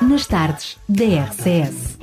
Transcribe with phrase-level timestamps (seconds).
[0.00, 1.98] nas tardes da RCS.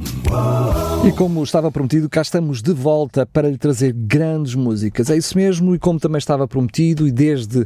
[1.07, 5.09] E como estava prometido, cá estamos de volta para lhe trazer grandes músicas.
[5.09, 7.66] É isso mesmo, e como também estava prometido, e desde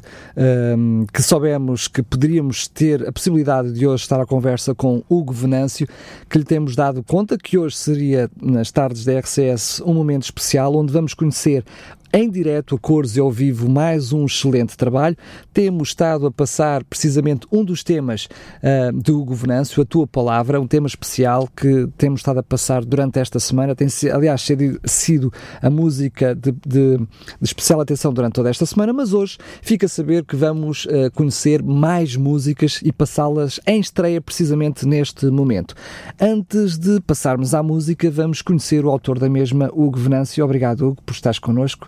[0.77, 5.33] um, que soubemos que poderíamos ter a possibilidade de hoje estar à conversa com Hugo
[5.33, 5.87] Venâncio,
[6.29, 10.75] que lhe temos dado conta que hoje seria, nas tardes da RCS, um momento especial
[10.75, 11.63] onde vamos conhecer
[12.11, 15.15] em direto, a cores e ao vivo, mais um excelente trabalho.
[15.53, 18.27] Temos estado a passar precisamente um dos temas
[18.63, 23.19] uh, do Governanço, a tua palavra, um tema especial que temos estado a passar durante
[23.19, 23.75] esta semana.
[23.75, 24.45] Tem, aliás,
[24.85, 25.31] sido
[25.61, 27.07] a música de, de, de
[27.41, 31.61] especial atenção durante toda esta semana, mas hoje fica a saber que vamos uh, conhecer
[31.61, 35.75] mais músicas e passá-las em estreia precisamente neste momento.
[36.19, 40.43] Antes de passarmos à música, vamos conhecer o autor da mesma, Hugo Venâncio.
[40.43, 41.87] Obrigado, Hugo, por estares connosco.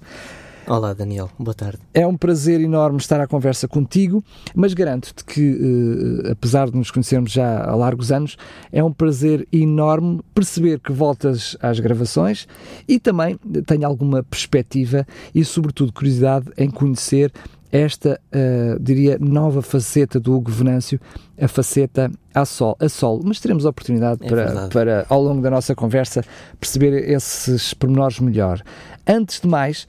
[0.72, 1.30] Olá, Daniel.
[1.38, 1.80] Boa tarde.
[1.94, 4.24] É um prazer enorme estar à conversa contigo,
[4.56, 8.38] mas garanto-te que, uh, apesar de nos conhecermos já há largos anos,
[8.72, 12.48] é um prazer enorme perceber que voltas às gravações
[12.88, 15.06] e também tenho alguma perspectiva
[15.36, 17.34] e, sobretudo, curiosidade em conhecer
[17.70, 21.02] esta, uh, diria, nova faceta do Hugo Venâncio,
[21.38, 23.20] a faceta a sol, a sol.
[23.26, 26.24] Mas teremos a oportunidade é para, para, ao longo da nossa conversa,
[26.58, 28.62] perceber esses pormenores melhor.
[29.06, 29.86] Antes de mais,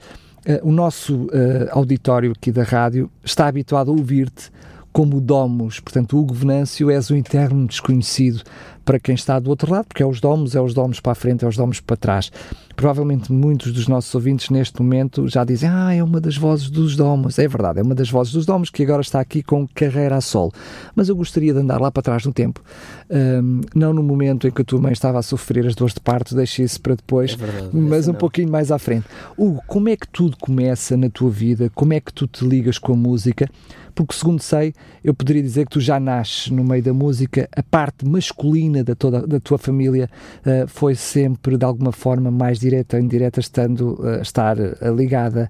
[0.63, 1.29] o nosso uh,
[1.71, 4.51] auditório aqui da rádio está habituado a ouvir-te
[4.93, 8.43] como o Domus, portanto, o Hugo Venâncio és um eterno desconhecido
[8.85, 11.15] para quem está do outro lado, porque é os domos, é os domos para a
[11.15, 12.31] frente, é os domos para trás.
[12.75, 16.95] Provavelmente muitos dos nossos ouvintes neste momento já dizem, ah, é uma das vozes dos
[16.95, 17.39] domos.
[17.39, 20.21] É verdade, é uma das vozes dos domos que agora está aqui com carreira a
[20.21, 20.51] sol.
[20.95, 22.61] Mas eu gostaria de andar lá para trás no tempo.
[23.09, 26.01] Um, não no momento em que a tua mãe estava a sofrer as dores de
[26.01, 28.19] parto, deixe isso para depois, é verdade, mas um não.
[28.19, 29.05] pouquinho mais à frente.
[29.37, 31.71] Hugo, como é que tudo começa na tua vida?
[31.73, 33.49] Como é que tu te ligas com a música?
[33.93, 34.73] Porque segundo sei,
[35.03, 38.95] eu poderia dizer que tu já nasces no meio da música, a parte masculina da,
[38.95, 40.09] toda, da tua família
[40.45, 45.49] uh, foi sempre de alguma forma mais direta ou indireta, estando uh, estar uh, ligada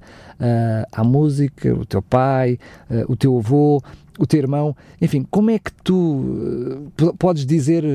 [0.92, 2.60] à música, o teu pai,
[3.08, 3.82] o teu avô,
[4.20, 7.86] o teu irmão, enfim, como é que tu podes dizer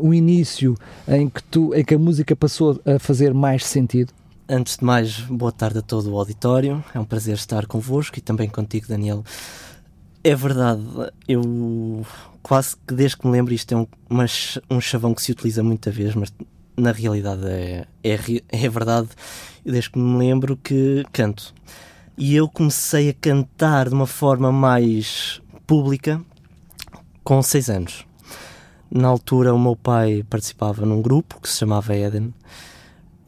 [0.00, 0.76] um início
[1.08, 4.12] em que, tu, em que a música passou a fazer mais sentido?
[4.52, 6.82] Antes de mais, boa tarde a todo o auditório.
[6.92, 9.22] É um prazer estar convosco e também contigo, Daniel.
[10.22, 10.82] É verdade,
[11.26, 12.04] eu
[12.42, 13.86] quase que desde que me lembro isto é um,
[14.70, 16.30] um chavão que se utiliza muita vez, mas
[16.76, 19.08] na realidade é, é, é verdade,
[19.64, 21.54] desde que me lembro que canto.
[22.18, 26.20] E eu comecei a cantar de uma forma mais pública
[27.24, 28.04] com 6 anos.
[28.90, 32.34] Na altura, o meu pai participava num grupo que se chamava Eden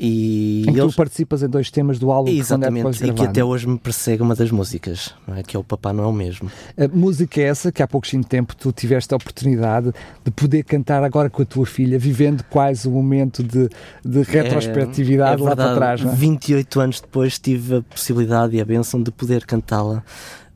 [0.04, 0.92] e em que eles...
[0.92, 4.20] tu participas em dois temas do álbum Exatamente, que e que até hoje me persegue
[4.20, 5.44] uma das músicas, é?
[5.44, 6.50] que é o Papá Noel mesmo.
[6.76, 9.92] A música é essa que há pouquinho tempo tu tiveste a oportunidade
[10.24, 13.68] de poder cantar agora com a tua filha, vivendo quase o um momento de,
[14.04, 16.02] de retrospectividade é, é lá para trás.
[16.02, 16.16] Não é?
[16.16, 20.02] 28 anos depois tive a possibilidade e a benção de poder cantá-la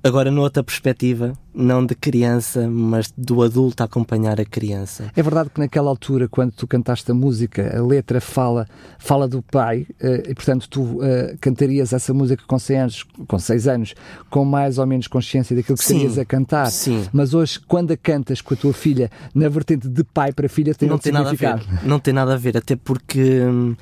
[0.02, 5.10] Agora, noutra perspectiva, não de criança, mas do adulto a acompanhar a criança.
[5.16, 8.68] É verdade que naquela altura, quando tu cantaste a música, a letra fala,
[8.98, 13.38] fala do pai, eh, e portanto tu uh, cantarias essa música com 6 anos, com
[13.38, 13.94] seis anos,
[14.30, 16.70] com mais ou menos consciência daquilo que sim, estarias a cantar.
[16.70, 17.08] Sim.
[17.12, 20.74] Mas hoje, quando a cantas com a tua filha, na vertente de pai para filha,
[20.74, 21.66] tem não tem nada a ver.
[21.82, 23.74] Não tem nada a ver, até porque hum,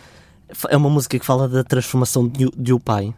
[0.69, 3.15] é uma música que fala da transformação de, de o pai.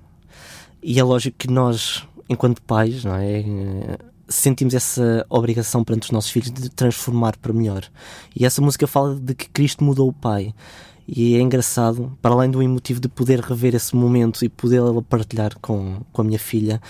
[0.82, 3.44] E é lógico que nós enquanto pais, não é?
[4.28, 7.84] sentimos essa obrigação perante os nossos filhos de transformar para melhor.
[8.34, 10.54] E essa música fala de que Cristo mudou o Pai.
[11.06, 15.56] E é engraçado, para além do emotivo de poder rever esse momento e poder partilhar
[15.60, 16.80] com, com a minha filha,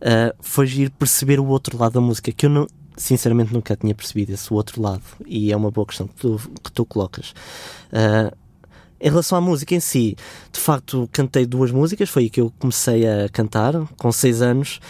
[0.00, 2.66] uh, foi ir perceber o outro lado da música, que eu não,
[2.96, 5.02] sinceramente nunca tinha percebido esse outro lado.
[5.24, 7.32] E é uma boa questão que tu, que tu colocas.
[7.92, 8.36] Uh,
[9.02, 10.16] em relação à música em si,
[10.52, 14.80] de facto, cantei duas músicas, foi aí que eu comecei a cantar, com seis anos.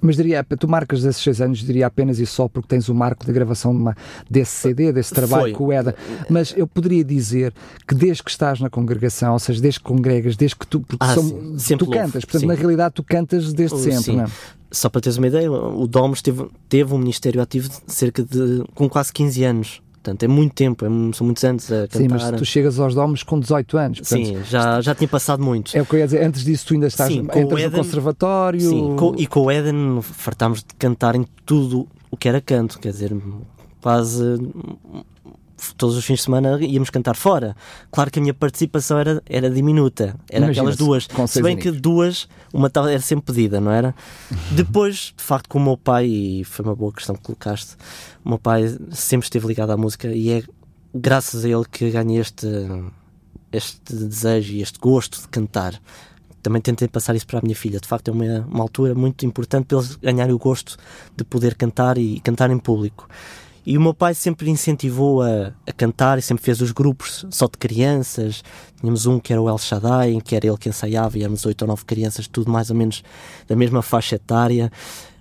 [0.00, 3.26] Mas diria, tu marcas esses seis anos, diria apenas e só porque tens o marco
[3.26, 3.96] da gravação de uma,
[4.30, 5.52] desse CD, desse trabalho Foi.
[5.52, 5.96] com o Eda.
[6.28, 7.52] Mas eu poderia dizer
[7.88, 11.04] que desde que estás na congregação, ou seja, desde que congregas, desde que tu, porque
[11.04, 12.46] ah, são, tu cantas, portanto, sim.
[12.46, 14.16] na realidade tu cantas desde oh, sempre, sim.
[14.16, 14.30] não é?
[14.70, 18.62] Só para teres uma ideia, o Domus teve, teve um ministério ativo de cerca de
[18.74, 19.82] com quase 15 anos.
[20.06, 21.98] Portanto, é muito tempo, é, são muitos anos a cantar.
[21.98, 23.98] Sim, mas tu chegas aos domos com 18 anos.
[23.98, 25.76] Portanto, sim, já, já tinha passado muito.
[25.76, 27.76] É o que eu ia dizer, antes disso tu ainda estás sim, entras Eden, no
[27.78, 28.60] conservatório.
[28.60, 32.78] Sim, com, e com o Eden fartámos de cantar em tudo, o que era canto,
[32.78, 33.16] quer dizer,
[33.80, 34.22] quase
[35.74, 37.56] todos os fins de semana íamos cantar fora.
[37.90, 41.08] Claro que a minha participação era, era diminuta, era aquelas duas.
[41.28, 43.94] Se bem que duas, uma tal era sempre pedida, não era?
[44.52, 47.76] Depois, de facto, com o meu pai, e foi uma boa questão que colocaste,
[48.24, 50.42] o meu pai sempre esteve ligado à música e é
[50.94, 52.46] graças a ele que ganhei este,
[53.52, 55.80] este desejo e este gosto de cantar.
[56.42, 57.80] Também tentei passar isso para a minha filha.
[57.80, 60.76] De facto, é uma, uma altura muito importante para eles ganharem o gosto
[61.16, 63.08] de poder cantar e cantar em público.
[63.66, 67.46] E o meu pai sempre incentivou a, a cantar e sempre fez os grupos só
[67.46, 68.44] de crianças.
[68.78, 71.44] Tínhamos um que era o El Shaddai, em que era ele que ensaiava, e éramos
[71.44, 73.02] oito ou nove crianças, tudo mais ou menos
[73.48, 74.70] da mesma faixa etária.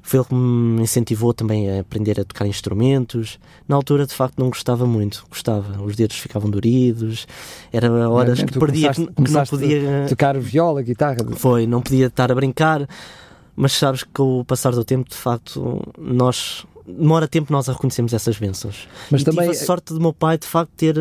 [0.03, 3.39] Foi ele que me incentivou também a aprender a tocar instrumentos.
[3.67, 5.25] Na altura, de facto, não gostava muito.
[5.27, 5.81] Gostava.
[5.81, 7.27] Os dedos ficavam doridos.
[7.73, 10.05] Era horas que perdia, que, que não podia...
[10.07, 11.17] tocar viola, guitarra.
[11.31, 12.87] Foi, não podia estar a brincar.
[13.55, 17.73] Mas sabes que com o passar do tempo, de facto, nós demora tempo nós a
[17.73, 18.87] reconhecermos essas bênçãos.
[19.09, 20.95] Mas e também tive a sorte do meu pai, de facto, ter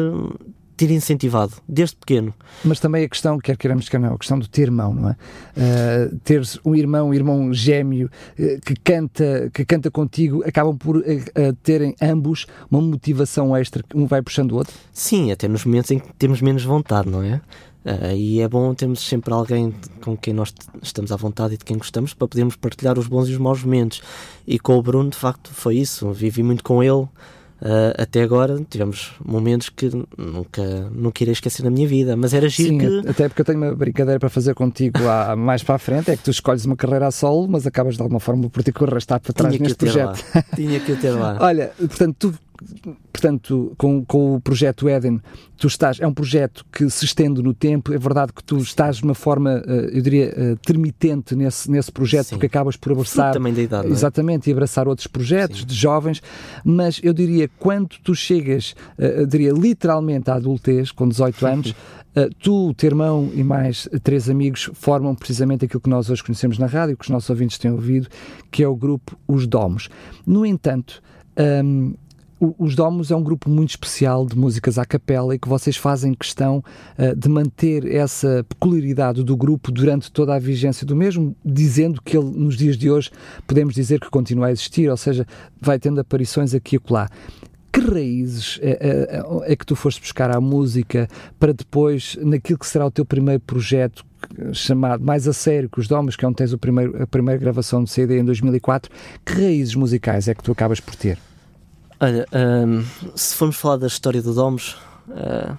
[0.76, 2.34] ter incentivado, desde pequeno.
[2.64, 5.12] Mas também a questão, quer queiramos que não, a questão do ter irmão, não é?
[5.12, 10.96] Uh, teres um irmão, um irmão gêmeo uh, que, canta, que canta contigo, acabam por
[10.96, 11.02] uh,
[11.62, 14.75] terem ambos uma motivação extra, um vai puxando o outro?
[14.92, 17.40] Sim, até nos momentos em que temos menos vontade, não é?
[17.84, 21.64] Uh, e é bom termos sempre alguém com quem nós estamos à vontade e de
[21.64, 24.00] quem gostamos para podermos partilhar os bons e os maus momentos.
[24.46, 26.10] E com o Bruno, de facto, foi isso.
[26.12, 27.06] Vivi muito com ele.
[27.64, 29.88] Uh, até agora tivemos momentos que
[30.19, 33.08] nunca, nunca irei esquecer na minha vida, mas era giro Sim, que...
[33.08, 36.16] até porque eu tenho uma brincadeira para fazer contigo lá, mais para a frente, é
[36.16, 39.20] que tu escolhes uma carreira a solo, mas acabas de alguma forma por te arrastar
[39.20, 40.22] para trás neste projeto.
[40.54, 41.38] Tinha que o ter lá.
[41.40, 42.34] Olha, portanto, tu
[43.12, 45.20] portanto, com, com o projeto Eden,
[45.56, 48.96] tu estás, é um projeto que se estende no tempo, é verdade que tu estás
[48.96, 52.34] de uma forma, eh, eu diria, eh, termitente nesse, nesse projeto, Sim.
[52.34, 53.32] porque acabas por abraçar.
[53.32, 53.90] também da idade, é?
[53.90, 55.66] Exatamente, e abraçar outros projetos Sim.
[55.66, 56.22] de jovens,
[56.64, 61.75] mas eu diria, quando tu chegas, eh, eu diria, literalmente à adultez, com 18 anos,
[62.38, 66.58] tu, o teu irmão e mais três amigos formam precisamente aquilo que nós hoje conhecemos
[66.58, 68.06] na rádio, que os nossos ouvintes têm ouvido,
[68.52, 69.88] que é o grupo Os Domos.
[70.25, 71.02] No entanto,
[71.64, 71.94] um,
[72.40, 76.14] os Domos é um grupo muito especial de músicas à capela e que vocês fazem
[76.14, 76.62] questão
[76.98, 82.16] uh, de manter essa peculiaridade do grupo durante toda a vigência do mesmo, dizendo que
[82.16, 83.10] ele, nos dias de hoje,
[83.46, 85.26] podemos dizer que continua a existir, ou seja,
[85.60, 87.08] vai tendo aparições aqui e acolá.
[87.72, 91.08] Que raízes é, é, é que tu foste buscar à música
[91.40, 94.04] para depois, naquilo que será o teu primeiro projeto,
[94.52, 97.38] chamado mais a sério que os Domos, que é onde tens o primeiro, a primeira
[97.38, 98.90] gravação de CD em 2004,
[99.25, 101.19] que raízes musicais é que tu acabas por ter?
[102.00, 104.76] Olha, um, se formos falar da história do Domos,
[105.08, 105.56] uh,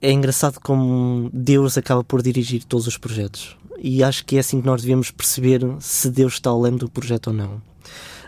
[0.00, 3.56] é engraçado como Deus acaba por dirigir todos os projetos.
[3.78, 6.90] E acho que é assim que nós devemos perceber se Deus está ao leme do
[6.90, 7.62] projeto ou não.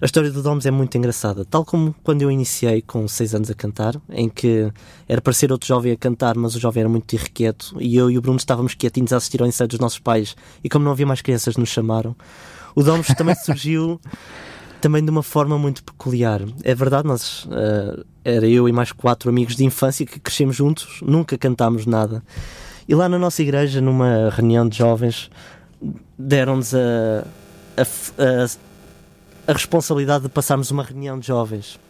[0.00, 3.50] A história do Doms é muito engraçada, tal como quando eu iniciei com 6 anos
[3.50, 4.70] a cantar, em que
[5.08, 8.10] era para ser outro jovem a cantar, mas o jovem era muito irrequieto e eu
[8.10, 10.92] e o Bruno estávamos quietinhos a assistir ao ensaio dos nossos pais e como não
[10.92, 12.14] havia mais crianças nos chamaram,
[12.74, 13.98] o Doms também surgiu
[14.86, 16.40] também de uma forma muito peculiar.
[16.62, 21.00] É verdade, nós uh, era eu e mais quatro amigos de infância que crescemos juntos,
[21.02, 22.22] nunca cantámos nada.
[22.86, 25.28] E lá na nossa igreja, numa reunião de jovens,
[26.16, 27.26] deram-nos a,
[27.76, 31.80] a, a, a, responsabilidade de passarmos uma reunião de jovens.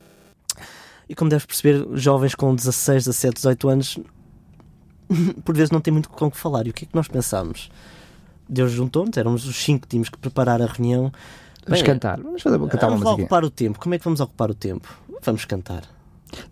[1.06, 3.98] E como deves perceber, jovens com 16, 17, 18 anos,
[5.44, 6.66] por vezes não têm muito com o que falar.
[6.66, 7.70] E o que é que nós pensámos?
[8.48, 11.12] Deus juntou-nos, éramos os cinco que tínhamos que preparar a reunião
[11.66, 12.20] Vamos Bem, cantar.
[12.20, 13.78] Vamos fazer, cantar vamos uma ocupar o tempo.
[13.78, 14.88] Como é que vamos ocupar o tempo?
[15.22, 15.82] Vamos cantar.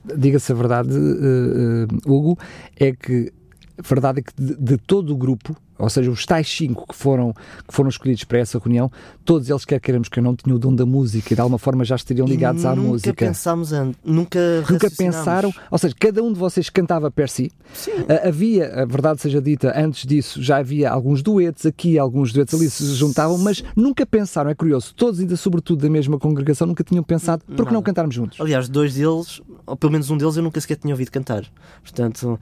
[0.05, 2.39] Diga-se a verdade, uh, uh, Hugo,
[2.77, 3.33] é que
[3.77, 6.95] a verdade é que de, de todo o grupo, ou seja, os tais cinco que
[6.95, 7.35] foram,
[7.67, 8.91] que foram escolhidos para essa reunião,
[9.25, 11.85] todos eles, quer queiramos que não tinham o dom da música e de alguma forma
[11.85, 13.11] já estariam ligados à música.
[13.11, 14.39] Nunca pensámos antes, nunca
[14.71, 17.51] Nunca pensaram, ou seja, cada um de vocês cantava per si.
[17.73, 17.91] Sim.
[17.91, 22.55] Uh, havia, a verdade seja dita, antes disso já havia alguns duetos aqui, alguns duetos
[22.55, 26.85] ali se juntavam, mas nunca pensaram, é curioso, todos ainda sobretudo da mesma congregação, nunca
[26.85, 28.41] tinham pensado, por que não cantarmos juntos?
[28.41, 31.45] Aliás, dois deles, ou pelo menos um deles, eu nunca sequer tinha ouvido cantar.
[31.83, 32.39] Portanto,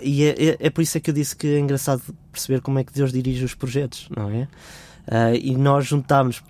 [0.00, 2.02] e é, é, é, por isso é que eu disse que é engraçado
[2.32, 4.48] perceber como é que Deus dirige os projetos, não é?
[5.06, 6.42] Uh, e nós juntámos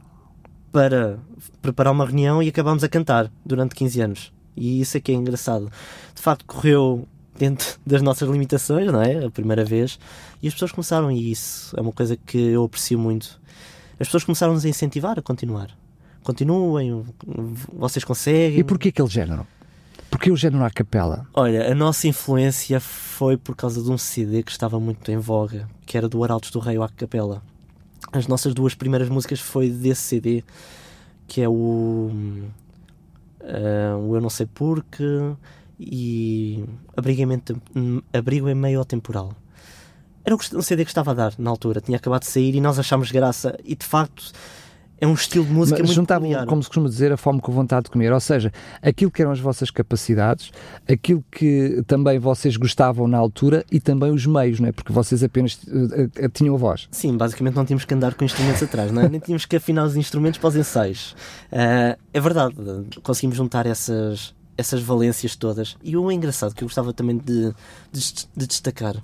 [0.72, 1.18] para
[1.62, 4.32] preparar uma reunião e acabámos a cantar durante 15 anos.
[4.56, 5.70] E isso é que é engraçado.
[6.14, 7.06] De facto, correu
[7.38, 9.24] dentro das nossas limitações, não é?
[9.24, 9.98] A primeira vez.
[10.42, 13.40] E as pessoas começaram, e isso é uma coisa que eu aprecio muito.
[14.00, 15.70] As pessoas começaram-nos a incentivar a continuar.
[16.22, 17.04] Continuem,
[17.72, 18.58] vocês conseguem.
[18.58, 19.46] E porquê aquele género?
[20.18, 21.28] Porquê o género à capela?
[21.32, 25.68] Olha, a nossa influência foi por causa de um CD que estava muito em voga,
[25.86, 27.40] que era do Arautos do Rei à capela.
[28.10, 30.42] As nossas duas primeiras músicas foi desse CD
[31.28, 32.10] que é o,
[33.42, 35.36] uh, o Eu Não Sei Porquê
[35.78, 36.64] e
[36.96, 39.32] Abrigo em, em Meio ao Temporal.
[40.24, 42.76] Era um CD que estava a dar na altura, tinha acabado de sair e nós
[42.76, 44.32] achámos graça e de facto
[45.00, 46.46] é um estilo de música Mas muito juntavam, peculiar.
[46.46, 48.12] como se costuma dizer, a fome com vontade de comer.
[48.12, 48.52] Ou seja,
[48.82, 50.50] aquilo que eram as vossas capacidades,
[50.88, 54.72] aquilo que também vocês gostavam na altura e também os meios, não é?
[54.72, 56.88] Porque vocês apenas uh, uh, tinham a voz.
[56.90, 59.08] Sim, basicamente não tínhamos que andar com instrumentos atrás, não é?
[59.08, 61.12] Nem tínhamos que afinar os instrumentos para os ensaios.
[61.52, 62.54] Uh, é verdade,
[63.02, 65.76] conseguimos juntar essas, essas valências todas.
[65.82, 67.52] E o engraçado que eu gostava também de,
[67.92, 68.96] de, de destacar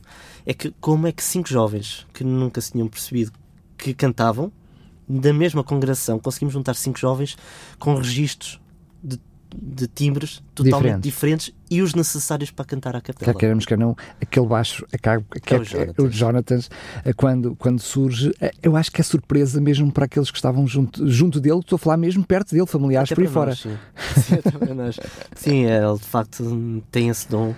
[0.45, 3.33] é que como é que cinco jovens que nunca se tinham percebido
[3.79, 4.51] que cantavam
[5.09, 7.37] da mesma congregação, conseguimos juntar cinco jovens
[7.79, 8.61] com registros
[9.03, 9.21] de,
[9.55, 11.47] de timbres totalmente diferentes.
[11.47, 11.55] diferentes.
[11.71, 13.33] e os necessários para cantar a capela.
[13.33, 16.03] Quer queremos, quer não, aquele baixo, que é, é, o, Jonathan.
[16.03, 16.61] o Jonathan,
[17.05, 20.67] eh, quando, quando surge, eh, eu acho que é surpresa mesmo para aqueles que estavam
[20.67, 23.51] junto, junto dele, estou a falar mesmo perto dele, familiares Até por aí fora.
[23.51, 23.77] Nós, sim,
[24.97, 25.01] sim,
[25.37, 27.55] sim, ele de facto tem esse dom.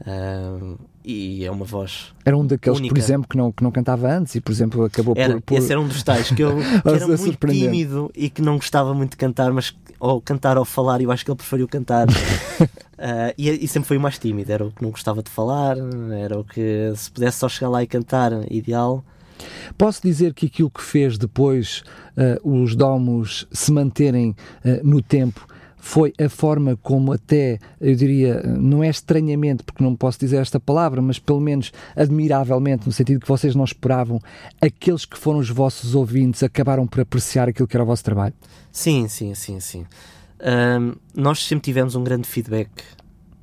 [0.00, 2.12] Uh, e é uma voz.
[2.24, 2.94] Era um daqueles, única.
[2.94, 5.58] por exemplo, que não, que não cantava antes e, por exemplo, acabou era, por, por.
[5.58, 8.94] Esse era um dos tais que, eu, que era muito tímido e que não gostava
[8.94, 12.08] muito de cantar, mas ou cantar ou falar, eu acho que ele preferiu cantar.
[12.08, 12.12] uh,
[13.36, 15.76] e, e, sempre foi o mais tímido, era o que não gostava de falar,
[16.18, 19.04] era o que se pudesse só chegar lá e cantar, ideal.
[19.76, 21.82] Posso dizer que aquilo que fez depois
[22.16, 24.30] uh, os domos se manterem
[24.64, 25.46] uh, no tempo
[25.84, 30.58] foi a forma como até, eu diria, não é estranhamente, porque não posso dizer esta
[30.58, 34.18] palavra, mas pelo menos admiravelmente, no sentido que vocês não esperavam,
[34.62, 38.32] aqueles que foram os vossos ouvintes acabaram por apreciar aquilo que era o vosso trabalho?
[38.72, 39.82] Sim, sim, sim, sim.
[40.40, 42.70] Uh, nós sempre tivemos um grande feedback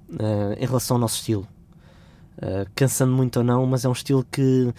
[0.09, 1.47] uh, em relação ao nosso estilo.
[2.37, 4.73] Uh, cansando muito ou não, mas é um estilo que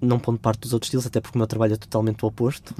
[0.00, 2.72] não pondo parte dos outros estilos, até porque o meu trabalho é totalmente o oposto.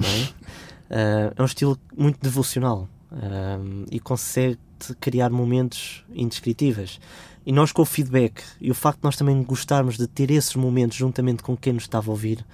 [0.89, 1.33] É?
[1.37, 4.57] é um estilo muito devocional um, e consegue
[4.99, 6.99] criar momentos indescritíveis.
[7.45, 10.55] E nós, com o feedback e o facto de nós também gostarmos de ter esses
[10.55, 12.45] momentos juntamente com quem nos estava a ouvir,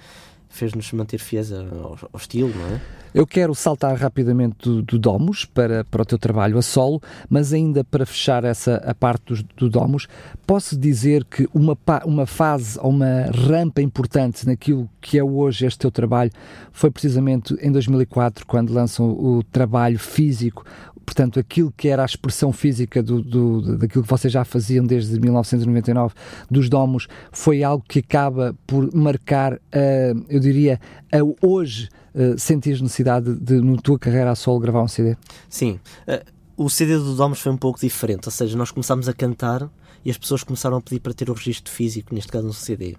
[0.48, 2.80] fez-nos manter fiéis ao, ao, estilo, não é?
[3.14, 7.52] Eu quero saltar rapidamente do, do, Domus para, para o teu trabalho a solo, mas
[7.52, 10.08] ainda para fechar essa a parte do, do Domus,
[10.44, 15.78] posso dizer que uma, uma fase ou uma rampa importante naquilo que é hoje este
[15.78, 16.32] teu trabalho
[16.72, 20.64] foi precisamente em 2004, quando lançam o trabalho físico,
[21.06, 25.20] portanto, aquilo que era a expressão física do, do, daquilo que vocês já faziam desde
[25.20, 26.14] 1999,
[26.50, 30.80] dos domos, foi algo que acaba por marcar, uh, eu diria,
[31.12, 35.16] a hoje uh, sentires necessidade de, na tua carreira a solo, gravar um CD?
[35.48, 35.80] Sim.
[36.06, 39.68] Uh, o CD do Domos foi um pouco diferente, ou seja, nós começámos a cantar
[40.04, 42.96] e as pessoas começaram a pedir para ter o registro físico, neste caso um CD.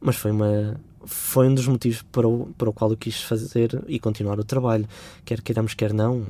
[0.00, 3.82] Mas foi uma, foi um dos motivos para o, para o qual eu quis fazer
[3.86, 4.86] e continuar o trabalho.
[5.24, 6.24] Quer queiramos, quer não,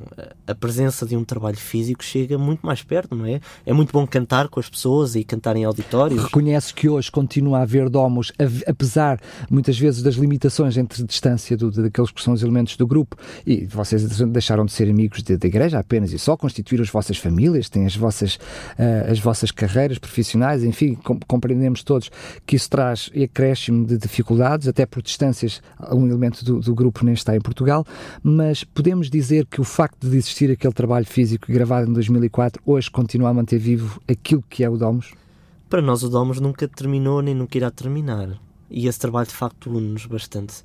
[0.47, 3.39] a presença de um trabalho físico chega muito mais perto, não é?
[3.65, 6.23] É muito bom cantar com as pessoas e cantar em auditórios.
[6.23, 8.31] Reconhece que hoje continua a haver domos,
[8.67, 13.15] apesar muitas vezes das limitações entre distância do, daqueles que são os elementos do grupo
[13.45, 17.69] e vocês deixaram de ser amigos da igreja apenas e só constituir as vossas famílias,
[17.69, 22.09] têm as vossas, uh, as vossas carreiras profissionais, enfim, com, compreendemos todos
[22.45, 27.13] que isso traz acréscimo de dificuldades até por distâncias, um elemento do, do, grupo nem
[27.13, 27.85] está em Portugal,
[28.21, 32.89] mas podemos dizer que o facto de existir aquele trabalho físico gravado em 2004 hoje
[32.89, 35.13] continua a manter vivo aquilo que é o Domus?
[35.69, 38.39] Para nós o Domus nunca terminou nem nunca irá terminar.
[38.69, 40.55] E esse trabalho de facto une-nos bastante.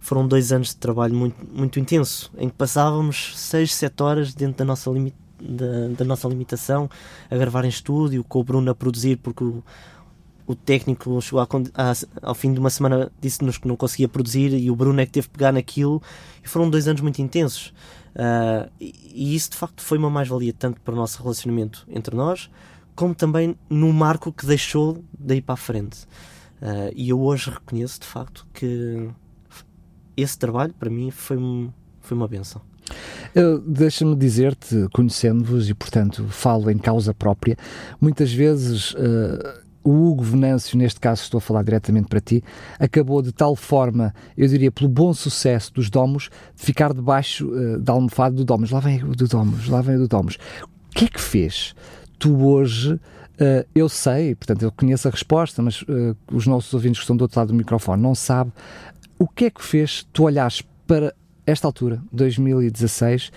[0.00, 4.56] Foram dois anos de trabalho muito, muito intenso, em que passávamos 6, 7 horas dentro
[4.58, 6.88] da nossa, limi da, da nossa limitação,
[7.30, 9.62] a gravar em estúdio, com o Bruno a produzir, porque o,
[10.50, 11.46] o técnico chegou
[12.22, 15.12] ao fim de uma semana disse-nos que não conseguia produzir e o Bruno é que
[15.12, 16.02] teve que pegar naquilo
[16.42, 17.72] e foram dois anos muito intensos.
[18.14, 22.16] Uh, e, e, isso de facto foi uma mais-valia tanto para o nosso relacionamento entre
[22.16, 22.50] nós
[22.96, 26.02] como também no marco que deixou daí para a frente.
[26.60, 29.08] Uh, e eu hoje reconheço de facto que
[30.16, 31.38] esse trabalho para mim foi,
[32.00, 32.60] foi uma benção.
[33.64, 37.56] Deixa-me dizer-te, conhecendo-vos e, portanto, falo em causa própria,
[38.00, 42.42] muitas vezes uh, o Hugo Venâncio, neste caso estou a falar diretamente para ti,
[42.78, 47.78] acabou de tal forma, eu diria, pelo bom sucesso dos domos, de ficar debaixo uh,
[47.78, 48.70] da almofada do domos.
[48.70, 50.38] Lá vem o do domos, lá vem o do domos.
[50.64, 51.74] O que é que fez?
[52.18, 56.98] Tu hoje, uh, eu sei, portanto, eu conheço a resposta, mas uh, os nossos ouvintes
[56.98, 58.52] que estão do outro lado do microfone não sabem.
[59.18, 61.14] O que é que fez tu olhares para
[61.46, 63.32] esta altura, 2016,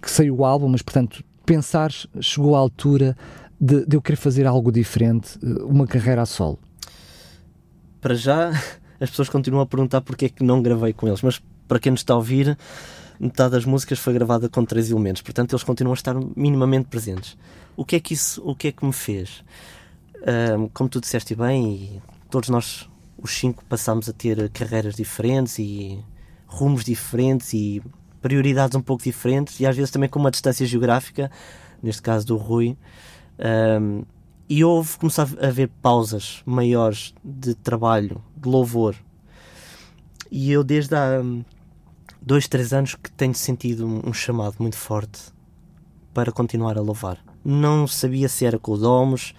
[0.00, 3.16] que saiu o álbum, mas portanto, pensares, chegou à altura
[3.60, 6.58] de, de eu querer fazer algo diferente, eh, uma carreira a solo?
[8.00, 8.50] Para já,
[9.00, 11.90] as pessoas continuam a perguntar porque é que não gravei com eles, mas para quem
[11.92, 12.56] nos está a ouvir,
[13.18, 17.36] metade das músicas foi gravada com três elementos, portanto eles continuam a estar minimamente presentes.
[17.76, 19.44] O que é que isso, o que é que me fez?
[20.56, 25.58] Um, como tu disseste bem, e todos nós, os cinco, passámos a ter carreiras diferentes
[25.58, 25.98] e
[26.46, 27.82] rumos diferentes e
[28.20, 31.30] prioridades um pouco diferentes e às vezes também com uma distância geográfica,
[31.82, 32.76] neste caso do Rui.
[33.38, 34.02] Um,
[34.48, 38.96] e houve começar a haver pausas maiores de trabalho, de louvor.
[40.30, 41.20] E eu, desde há
[42.20, 45.32] dois, três anos, que tenho sentido um chamado muito forte
[46.14, 47.18] para continuar a louvar.
[47.44, 49.34] Não sabia se era com o Domus,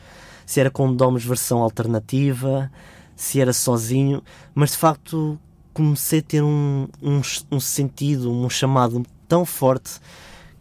[0.45, 2.71] se era com o Domus versão alternativa,
[3.15, 4.23] se era sozinho,
[4.55, 5.39] mas de facto
[5.73, 9.99] comecei a ter um, um, um sentido, um chamado tão forte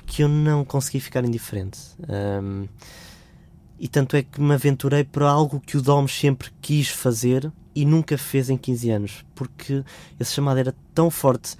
[0.07, 1.79] que eu não consegui ficar indiferente.
[2.09, 2.67] Um,
[3.79, 7.85] e tanto é que me aventurei para algo que o Dom sempre quis fazer e
[7.85, 9.85] nunca fez em 15 anos, porque
[10.19, 11.57] esse chamado era tão forte.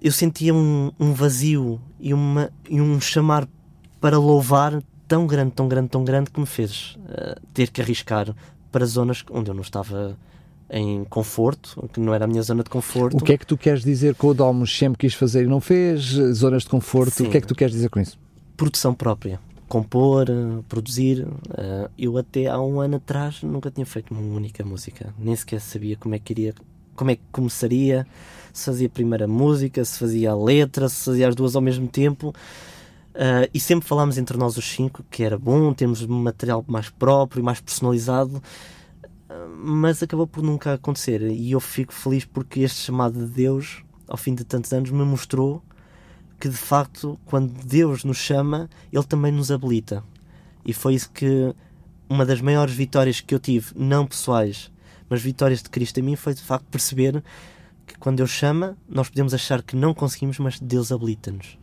[0.00, 3.46] Eu sentia um, um vazio e, uma, e um chamar
[4.00, 8.34] para louvar tão grande, tão grande, tão grande que me fez uh, ter que arriscar
[8.70, 10.16] para zonas onde eu não estava
[10.70, 13.18] em conforto, que não era a minha zona de conforto.
[13.18, 15.60] O que é que tu queres dizer com o Domus sempre quis fazer e não
[15.60, 16.02] fez?
[16.32, 17.26] Zonas de conforto, Sim.
[17.26, 18.18] o que é que tu queres dizer com isso?
[18.56, 19.38] Produção própria
[19.72, 20.26] compor,
[20.68, 21.26] produzir.
[21.26, 25.62] Uh, eu até há um ano atrás nunca tinha feito uma única música, nem sequer
[25.62, 26.54] sabia como é que iria,
[26.94, 28.06] como é que começaria,
[28.52, 31.88] se fazia a primeira música, se fazia a letra, se fazia as duas ao mesmo
[31.88, 32.34] tempo.
[33.14, 37.42] Uh, e sempre falámos entre nós os cinco que era bom, temos material mais próprio,
[37.42, 38.42] mais personalizado,
[39.56, 41.22] mas acabou por nunca acontecer.
[41.22, 45.02] E eu fico feliz porque este chamado de Deus, ao fim de tantos anos, me
[45.02, 45.62] mostrou
[46.42, 50.02] que de facto, quando Deus nos chama, Ele também nos habilita.
[50.66, 51.54] E foi isso que
[52.08, 54.68] uma das maiores vitórias que eu tive, não pessoais,
[55.08, 57.22] mas vitórias de Cristo em mim, foi de facto perceber
[57.86, 61.56] que quando Deus chama, nós podemos achar que não conseguimos, mas Deus habilita-nos.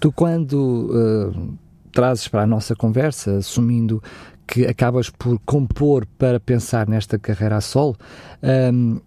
[0.00, 1.58] Tu, quando uh,
[1.92, 4.02] trazes para a nossa conversa, assumindo
[4.46, 7.94] que acabas por compor para pensar nesta carreira a sol,
[8.72, 8.98] um,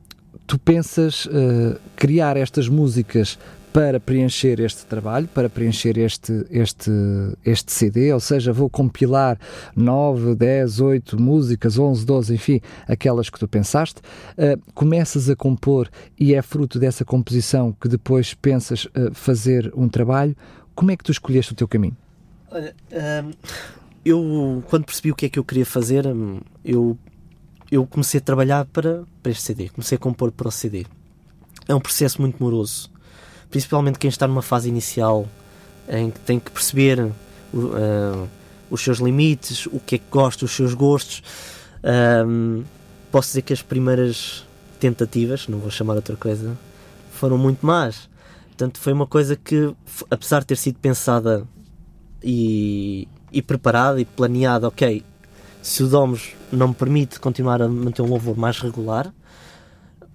[0.46, 3.40] tu pensas uh, criar estas músicas
[3.78, 6.90] para preencher este trabalho, para preencher este, este,
[7.46, 9.38] este CD, ou seja, vou compilar
[9.76, 14.02] 9, 10, 8 músicas, 11, 12, enfim, aquelas que tu pensaste,
[14.36, 19.88] uh, começas a compor e é fruto dessa composição que depois pensas uh, fazer um
[19.88, 20.36] trabalho.
[20.74, 21.96] Como é que tu escolheste o teu caminho?
[22.50, 22.74] Olha,
[23.24, 23.32] um,
[24.04, 26.98] eu, quando percebi o que é que eu queria fazer, hum, eu,
[27.72, 30.88] eu comecei a trabalhar para, para este CD, comecei a compor para o CD.
[31.68, 32.97] É um processo muito moroso
[33.50, 35.28] principalmente quem está numa fase inicial
[35.90, 38.28] em que tem que perceber uh,
[38.70, 41.24] os seus limites, o que é que gosta, os seus gostos.
[42.26, 42.64] Um,
[43.12, 44.46] posso dizer que as primeiras
[44.80, 46.58] tentativas, não vou chamar outra coisa,
[47.12, 48.10] foram muito más.
[48.48, 49.74] Portanto, foi uma coisa que,
[50.10, 51.48] apesar de ter sido pensada
[52.24, 55.04] e, e preparada e planeada, ok,
[55.62, 59.14] se o Domus não me permite continuar a manter um louvor mais regular,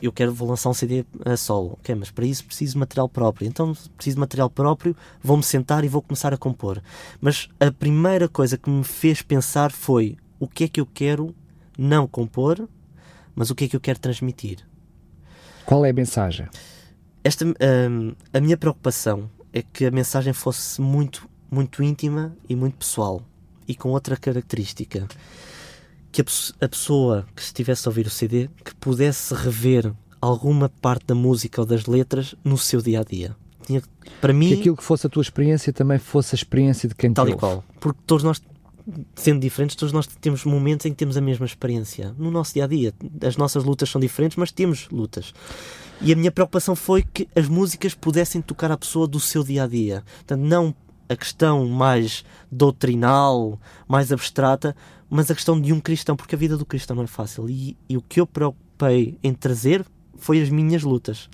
[0.02, 1.78] eu quero, vou lançar um CD a solo.
[1.80, 3.46] Ok, mas para isso preciso de material próprio.
[3.46, 6.82] Então, preciso de material próprio, vou-me sentar e vou começar a compor.
[7.20, 11.32] Mas a primeira coisa que me fez pensar foi o que é que eu quero
[11.78, 12.68] não compor,
[13.34, 14.58] mas o que é que eu quero transmitir.
[15.64, 16.48] Qual é a mensagem?
[17.22, 22.78] Esta, hum, a minha preocupação é que a mensagem fosse muito, muito íntima e muito
[22.78, 23.22] pessoal.
[23.68, 25.06] E com outra característica
[26.12, 26.20] que
[26.60, 31.62] a, pessoa que estivesse a ouvir o CD que pudesse rever alguma parte da música
[31.62, 33.34] ou das letras no seu dia a dia.
[33.66, 33.82] Tinha,
[34.20, 37.12] para mim, que aquilo que fosse a tua experiência também fosse a experiência de quem
[37.12, 38.42] tal te e qual, porque todos nós
[39.14, 42.64] sendo diferentes, todos nós temos momentos em que temos a mesma experiência no nosso dia
[42.64, 42.92] a dia.
[43.24, 45.32] As nossas lutas são diferentes, mas temos lutas.
[46.00, 49.64] E a minha preocupação foi que as músicas pudessem tocar a pessoa do seu dia
[49.64, 50.02] a dia.
[50.16, 50.74] Portanto, não
[51.08, 54.74] a questão mais doutrinal, mais abstrata,
[55.14, 57.46] mas a questão de um cristão, porque a vida do cristão não é fácil.
[57.50, 59.84] E, e o que eu preocupei em trazer
[60.16, 61.28] foi as minhas lutas.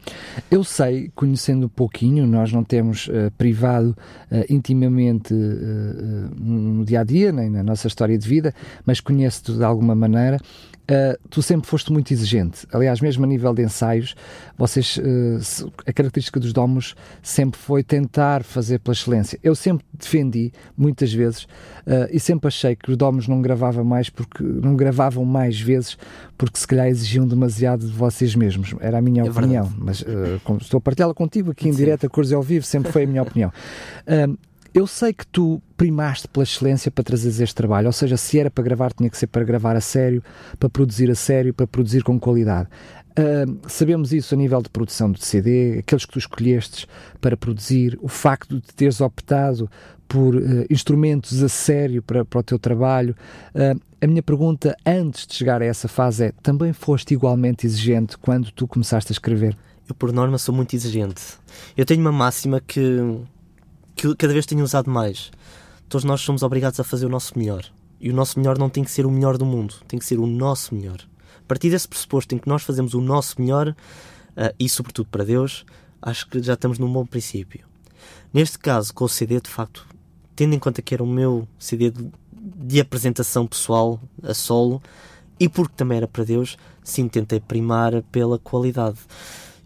[0.50, 3.96] Eu sei, conhecendo um pouquinho, nós não temos uh, privado
[4.32, 8.52] uh, intimamente uh, no dia a dia, nem na nossa história de vida,
[8.84, 10.40] mas conheço-te de alguma maneira
[10.90, 12.66] Uh, tu sempre foste muito exigente.
[12.72, 14.14] Aliás, mesmo a nível de ensaios,
[14.56, 19.38] vocês, uh, a característica dos domos sempre foi tentar fazer pela excelência.
[19.42, 24.08] Eu sempre defendi, muitas vezes, uh, e sempre achei que os domos não gravavam mais
[24.08, 25.98] porque não gravavam mais vezes
[26.38, 28.74] porque se calhar exigiam demasiado de vocês mesmos.
[28.80, 29.66] Era a minha é opinião.
[29.66, 29.84] Verdade.
[29.84, 31.78] Mas estou a partilhá-la contigo aqui em Sim.
[31.78, 33.52] direto, a cores ao vivo, sempre foi a minha opinião.
[34.74, 38.50] Eu sei que tu primaste pela excelência para trazeres este trabalho, ou seja, se era
[38.50, 40.22] para gravar, tinha que ser para gravar a sério,
[40.58, 42.68] para produzir a sério, para produzir com qualidade.
[43.18, 46.86] Uh, sabemos isso a nível de produção de CD, aqueles que tu escolhestes
[47.20, 49.68] para produzir, o facto de teres optado
[50.06, 53.16] por uh, instrumentos a sério para, para o teu trabalho.
[53.54, 58.16] Uh, a minha pergunta, antes de chegar a essa fase, é: também foste igualmente exigente
[58.16, 59.56] quando tu começaste a escrever?
[59.88, 61.22] Eu, por norma, sou muito exigente.
[61.76, 62.80] Eu tenho uma máxima que,
[63.98, 65.32] que cada vez tenho usado mais.
[65.88, 67.64] Todos nós somos obrigados a fazer o nosso melhor.
[68.00, 70.20] E o nosso melhor não tem que ser o melhor do mundo, tem que ser
[70.20, 71.00] o nosso melhor.
[71.36, 75.24] A partir desse pressuposto em que nós fazemos o nosso melhor, uh, e sobretudo para
[75.24, 75.66] Deus,
[76.00, 77.66] acho que já estamos num bom princípio.
[78.32, 79.84] Neste caso, com o CD, de facto,
[80.36, 84.80] tendo em conta que era o meu CD de, de apresentação pessoal a solo,
[85.40, 88.98] e porque também era para Deus, sim, tentei primar pela qualidade.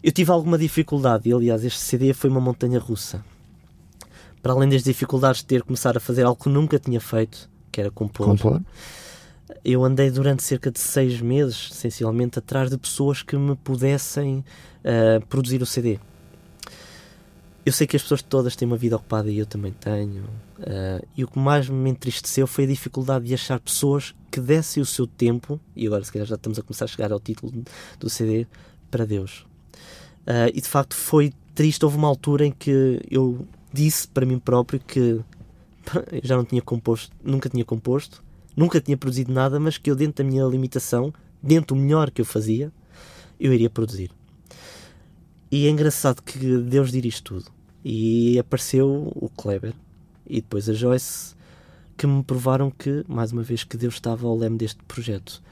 [0.01, 3.23] Eu tive alguma dificuldade, e aliás, este CD foi uma montanha russa.
[4.43, 7.79] Para além das dificuldades de ter começado a fazer algo que nunca tinha feito, que
[7.79, 8.61] era compor, compor.
[9.63, 14.43] eu andei durante cerca de seis meses, essencialmente, atrás de pessoas que me pudessem
[14.83, 15.97] uh, produzir o CD.
[17.65, 20.23] Eu sei que as pessoas todas têm uma vida ocupada e eu também tenho.
[20.59, 24.83] Uh, e o que mais me entristeceu foi a dificuldade de achar pessoas que dessem
[24.83, 27.63] o seu tempo, e agora se calhar já estamos a começar a chegar ao título
[27.97, 28.45] do CD,
[28.91, 29.45] para Deus.
[30.27, 31.85] Uh, e de facto foi triste.
[31.85, 35.19] Houve uma altura em que eu disse para mim próprio que
[36.23, 38.23] já não tinha composto, nunca tinha composto,
[38.55, 42.21] nunca tinha produzido nada, mas que eu, dentro da minha limitação, dentro do melhor que
[42.21, 42.71] eu fazia,
[43.39, 44.11] eu iria produzir.
[45.51, 47.45] E é engraçado que Deus dirige tudo.
[47.83, 49.73] E apareceu o Kleber
[50.25, 51.35] e depois a Joyce
[51.97, 55.43] que me provaram que, mais uma vez, que Deus estava ao leme deste projeto.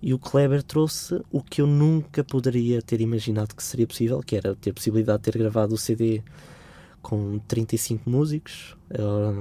[0.00, 4.36] E o Kleber trouxe o que eu nunca poderia ter imaginado que seria possível, que
[4.36, 6.22] era ter possibilidade de ter gravado o CD
[7.08, 8.76] com 35 músicos,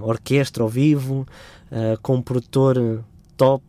[0.02, 1.28] orquestra ao vivo,
[1.70, 3.04] uh, com um produtor
[3.36, 3.62] top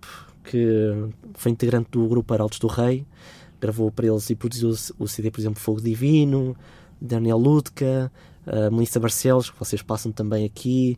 [0.44, 3.04] que foi integrante do grupo Arautos do Rei,
[3.60, 6.56] gravou para eles e produziu o CD, por exemplo, Fogo Divino,
[7.00, 8.12] Daniel Ludka,
[8.46, 10.96] uh, Melissa Barcelos, que vocês passam também aqui,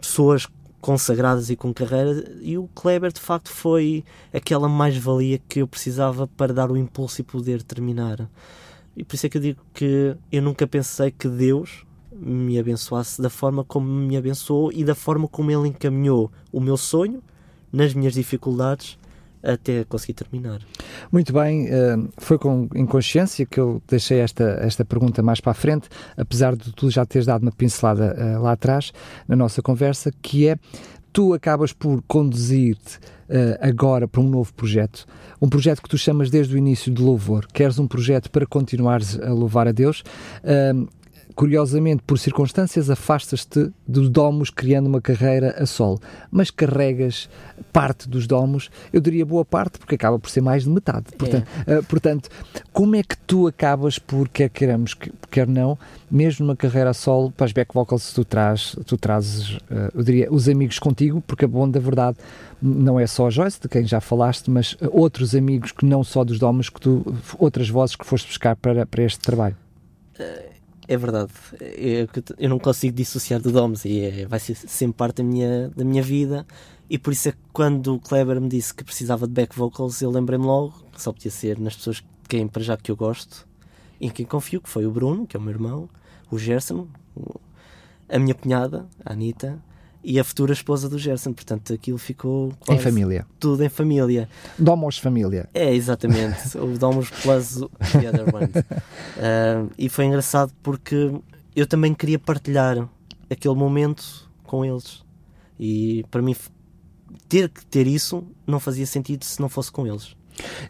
[0.00, 0.48] pessoas
[0.80, 6.26] consagradas e com carreira, e o Kleber de facto foi aquela mais-valia que eu precisava
[6.26, 8.26] para dar o impulso e poder terminar.
[8.96, 13.20] E por isso é que eu digo que eu nunca pensei que Deus me abençoasse
[13.20, 17.22] da forma como me abençoou e da forma como Ele encaminhou o meu sonho
[17.72, 18.98] nas minhas dificuldades
[19.42, 20.60] até conseguir terminar.
[21.10, 25.54] Muito bem, eh, foi com inconsciência que eu deixei esta, esta pergunta mais para a
[25.54, 28.92] frente, apesar de tu já teres dado uma pincelada eh, lá atrás
[29.26, 30.56] na nossa conversa, que é
[31.12, 35.04] tu acabas por conduzir-te uh, agora para um novo projeto,
[35.42, 37.46] um projeto que tu chamas desde o início de louvor.
[37.52, 40.02] Queres um projeto para continuares a louvar a Deus.
[41.34, 47.28] Curiosamente, por circunstâncias, afastas-te dos domos criando uma carreira a solo, mas carregas
[47.72, 51.06] parte dos domos, eu diria boa parte, porque acaba por ser mais de metade.
[51.16, 51.78] Portanto, é.
[51.78, 52.28] uh, portanto
[52.72, 54.94] como é que tu acabas por, quer queiramos,
[55.30, 55.78] quer não,
[56.10, 60.02] mesmo numa carreira a solo, para as back vocals tu, traz, tu trazes, uh, eu
[60.02, 62.18] diria, os amigos contigo, porque a bom da verdade
[62.60, 66.24] não é só a Joyce, de quem já falaste, mas outros amigos que não só
[66.24, 69.56] dos domos, que tu, outras vozes que foste buscar para, para este trabalho.
[70.18, 70.51] Uh
[70.88, 71.32] é verdade.
[71.60, 75.68] Eu, eu não consigo dissociar do Doms e é, vai ser sempre parte da minha,
[75.70, 76.46] da minha vida.
[76.90, 80.02] E por isso é que quando o Kleber me disse que precisava de back vocals,
[80.02, 82.96] eu lembrei-me logo que só podia ser nas pessoas que quem para já que eu
[82.96, 83.46] gosto
[84.00, 85.88] e em quem confio, que foi o Bruno, que é o meu irmão,
[86.30, 86.88] o Gerson,
[88.08, 89.62] a minha cunhada, a Anitta,
[90.04, 91.32] e a futura esposa do Gerson.
[91.32, 93.26] Portanto, aquilo ficou em família.
[93.38, 94.28] Tudo em família.
[94.58, 95.48] Domos família.
[95.54, 96.56] É, exatamente.
[96.58, 97.60] o Domos plus
[97.92, 98.46] the other one.
[98.46, 101.12] Uh, e foi engraçado porque
[101.54, 102.88] eu também queria partilhar
[103.30, 105.02] aquele momento com eles.
[105.58, 106.34] E para mim,
[107.28, 110.16] ter que ter isso não fazia sentido se não fosse com eles.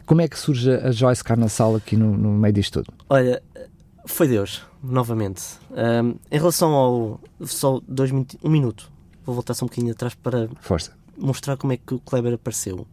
[0.05, 2.93] Como é que surge a Joyce Carnassal aqui no, no meio disto tudo?
[3.09, 3.41] Olha,
[4.05, 5.41] foi Deus, novamente.
[5.71, 7.21] Um, ah, em relação ao.
[7.41, 8.92] Só dois, um minuto
[9.25, 10.93] vou voltar só um bocadinho atrás para Força.
[11.17, 12.87] mostrar como é que o Kleber apareceu.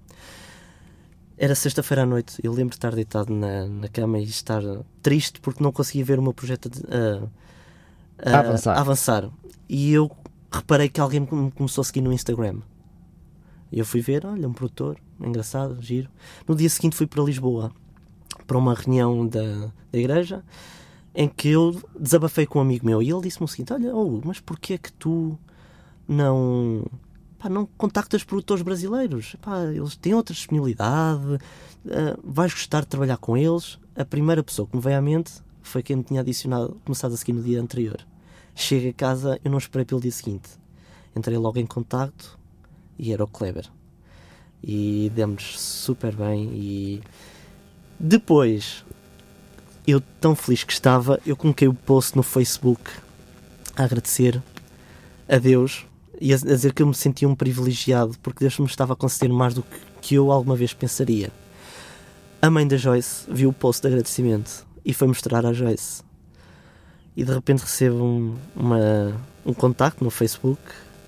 [1.37, 4.63] Era sexta-feira à noite, eu lembro de estar deitado na, na cama e estar
[5.03, 8.79] triste porque não conseguia ver o meu projeto a, a, a, avançar.
[8.79, 9.31] avançar.
[9.67, 10.11] E eu
[10.53, 12.61] reparei que alguém me começou a seguir no Instagram.
[13.73, 16.11] E eu fui ver, olha, um produtor, engraçado, giro.
[16.47, 17.73] No dia seguinte fui para Lisboa,
[18.47, 20.45] para uma reunião da, da igreja,
[21.15, 23.03] em que eu desabafei com um amigo meu.
[23.03, 25.39] E ele disse-me o seguinte, olha, oh, mas porquê é que tu
[26.11, 26.85] não,
[27.39, 29.37] pá, não contactas produtores brasileiros.
[29.41, 33.79] Pá, eles têm outra disponibilidade, uh, vais gostar de trabalhar com eles.
[33.95, 37.17] A primeira pessoa que me veio à mente foi quem me tinha adicionado, começado a
[37.17, 38.05] seguir no dia anterior.
[38.57, 40.51] Chego a casa, eu não esperei pelo dia seguinte.
[41.15, 42.37] Entrei logo em contacto
[42.99, 43.71] e era o Kleber.
[44.63, 47.03] E demos super bem e
[47.99, 48.85] depois
[49.87, 52.83] eu tão feliz que estava, eu coloquei o post no Facebook
[53.77, 54.43] a agradecer
[55.29, 55.87] a Deus
[56.21, 59.33] e a, dizer que eu me sentia um privilegiado porque Deus me estava a conceder
[59.35, 61.31] mais do que, que eu alguma vez pensaria.
[62.43, 66.03] A mãe da Joyce viu o post de agradecimento e foi mostrar à Joyce.
[67.17, 70.61] E de repente recebo um, uma, um contacto no Facebook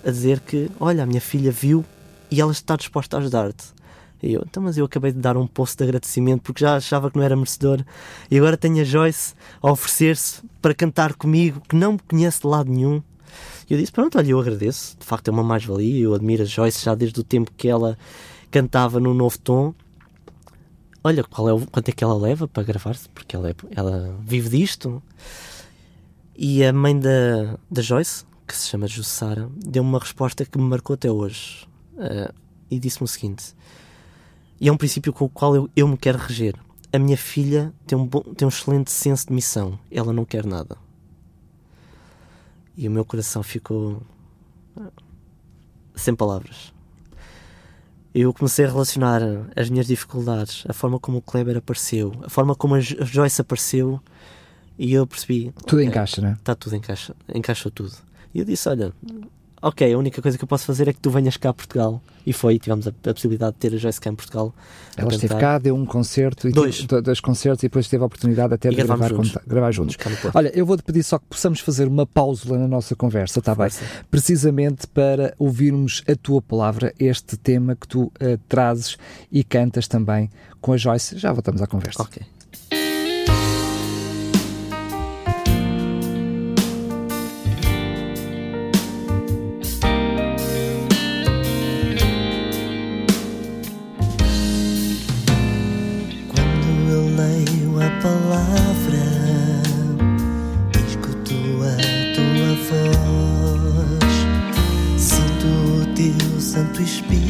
[0.05, 1.85] a dizer que, olha, a minha filha viu
[2.29, 3.73] e ela está disposta a ajudar-te.
[4.21, 7.11] E eu, então, mas eu acabei de dar um post de agradecimento porque já achava
[7.11, 7.83] que não era merecedor
[8.31, 12.47] e agora tenho a Joyce a oferecer-se para cantar comigo, que não me conhece de
[12.47, 13.03] lado nenhum.
[13.69, 16.03] E eu disse: Pronto, olha, eu agradeço, de facto é uma mais-valia.
[16.03, 17.97] Eu admiro a Joyce já desde o tempo que ela
[18.51, 19.73] cantava no Novo Tom.
[21.03, 23.09] Olha, qual é o, quanto é que ela leva para gravar-se?
[23.09, 25.03] Porque ela, é, ela vive disto.
[26.35, 30.63] E a mãe da, da Joyce, que se chama Jussara, deu-me uma resposta que me
[30.63, 31.67] marcou até hoje.
[31.93, 32.33] Uh,
[32.71, 33.53] e disse-me o seguinte:
[34.63, 36.55] e é um princípio com o qual eu, eu me quero reger.
[36.91, 39.77] A minha filha tem um, bom, tem um excelente senso de missão.
[39.91, 40.77] Ela não quer nada.
[42.75, 44.01] E o meu coração ficou
[45.95, 46.73] sem palavras.
[48.13, 49.21] Eu comecei a relacionar
[49.55, 53.99] as minhas dificuldades, a forma como o Kleber apareceu, a forma como a Joyce apareceu,
[54.77, 55.51] e eu percebi.
[55.65, 56.35] Tudo encaixa, é, né?
[56.37, 57.93] Está tudo encaixa, encaixou tudo.
[58.33, 58.93] E eu disse: Olha,
[59.63, 62.01] ok, a única coisa que eu posso fazer é que tu venhas cá a Portugal.
[62.25, 64.53] E foi, tivemos a, a possibilidade de ter a Joyce cá em Portugal.
[64.95, 66.85] Ela esteve cá, deu um concerto, e dois.
[66.85, 69.37] dois concertos e depois teve a oportunidade até de gravar juntos.
[69.45, 69.97] gravar juntos.
[70.33, 73.69] Olha, eu vou-te pedir só que possamos fazer uma pausa na nossa conversa, está bem?
[74.09, 78.11] Precisamente para ouvirmos a tua palavra, este tema que tu uh,
[78.47, 78.97] trazes
[79.31, 80.29] e cantas também
[80.61, 81.17] com a Joyce.
[81.17, 82.01] Já voltamos à conversa.
[82.01, 82.21] Ok.
[98.03, 98.99] palavra,
[100.85, 101.77] escuto a
[102.13, 104.15] tua voz,
[104.97, 107.22] sinto o teu Santo Espírito.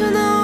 [0.00, 0.41] Por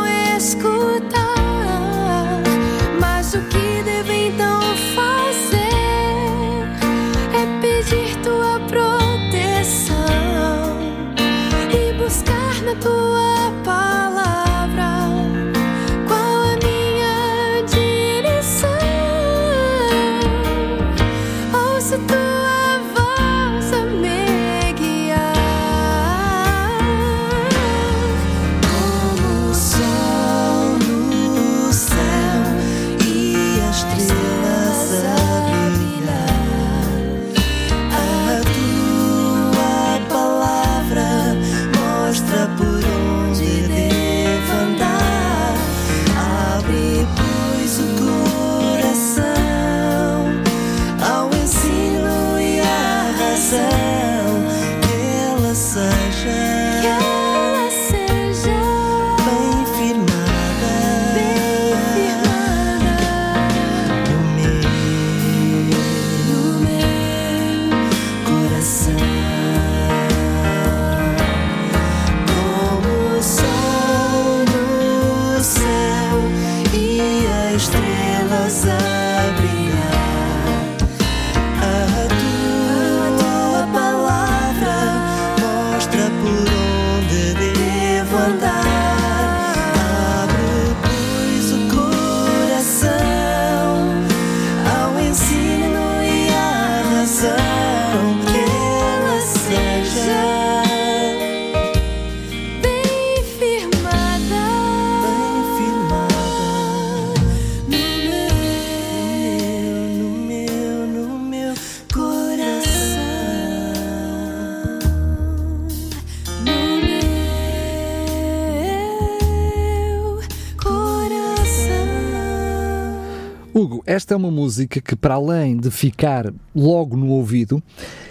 [124.09, 127.63] esta é uma música que, para além de ficar logo no ouvido,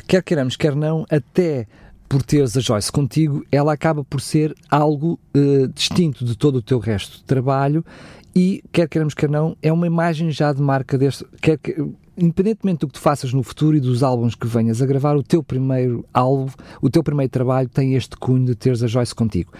[0.08, 1.66] quer queiramos, quer não, até
[2.08, 6.62] por teres a Joyce contigo, ela acaba por ser algo uh, distinto de todo o
[6.62, 7.84] teu resto de trabalho
[8.36, 11.26] e, quer queiramos, quer não, é uma imagem já de marca deste.
[11.42, 11.60] Quer,
[12.16, 15.24] independentemente do que tu faças no futuro e dos álbuns que venhas a gravar, o
[15.24, 19.52] teu primeiro álbum, o teu primeiro trabalho tem este cunho de teres a Joyce contigo.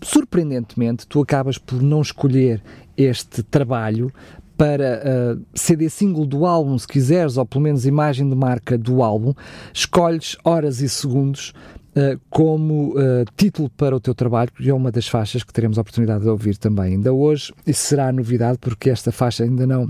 [0.00, 2.62] Surpreendentemente, tu acabas por não escolher
[2.96, 4.12] este trabalho
[4.58, 9.04] para uh, CD single do álbum, se quiseres, ou pelo menos imagem de marca do
[9.04, 9.32] álbum,
[9.72, 11.54] escolhes horas e segundos
[11.90, 15.78] uh, como uh, título para o teu trabalho, que é uma das faixas que teremos
[15.78, 17.54] a oportunidade de ouvir também ainda hoje.
[17.64, 19.86] Isso será novidade, porque esta faixa ainda não.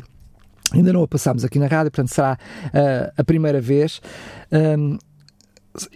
[0.71, 2.39] Ainda não a passámos aqui na rádio, portanto será
[3.17, 4.03] a primeira vez.
[4.53, 4.99] Um,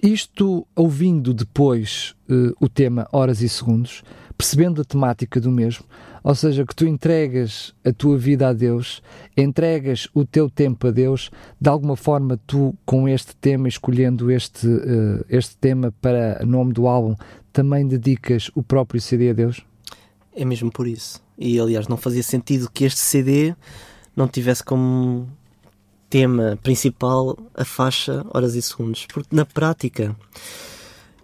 [0.02, 2.14] isto ouvindo depois
[2.58, 4.02] o tema Horas e Segundos,
[4.34, 5.84] percebendo a temática do mesmo,
[6.22, 9.02] ou seja, que tu entregas a tua vida a Deus,
[9.36, 11.30] entregas o teu tempo a Deus,
[11.60, 16.86] de alguma forma tu, com este tema, escolhendo este, uh, este tema para nome do
[16.86, 17.16] álbum,
[17.52, 19.62] também dedicas o próprio CD a Deus?
[20.34, 21.20] É mesmo por isso.
[21.36, 23.54] E aliás, não fazia sentido que este CD
[24.14, 25.28] não tivesse como
[26.08, 30.14] tema principal a faixa Horas e Segundos, porque na prática,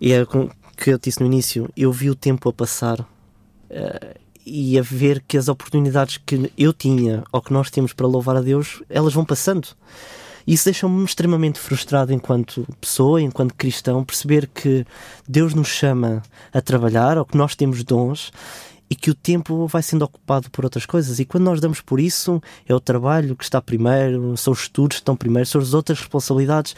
[0.01, 3.01] e é com que eu disse no início, eu vi o tempo a passar.
[3.01, 8.07] Uh, e a ver que as oportunidades que eu tinha ou que nós temos para
[8.07, 9.69] louvar a Deus, elas vão passando.
[10.47, 14.87] Isso deixa-me extremamente frustrado enquanto pessoa, enquanto cristão, perceber que
[15.29, 18.33] Deus nos chama a trabalhar ou que nós temos dons
[18.89, 21.19] e que o tempo vai sendo ocupado por outras coisas.
[21.19, 24.97] E quando nós damos por isso, é o trabalho que está primeiro, são os estudos
[24.97, 26.75] que estão primeiro, são as outras responsabilidades.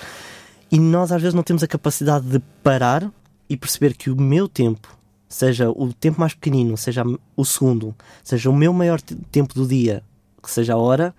[0.72, 3.08] E nós às vezes não temos a capacidade de parar
[3.48, 4.99] e perceber que o meu tempo
[5.30, 7.04] seja o tempo mais pequenino, seja
[7.36, 10.02] o segundo, seja o meu maior tempo do dia,
[10.42, 11.14] que seja a hora,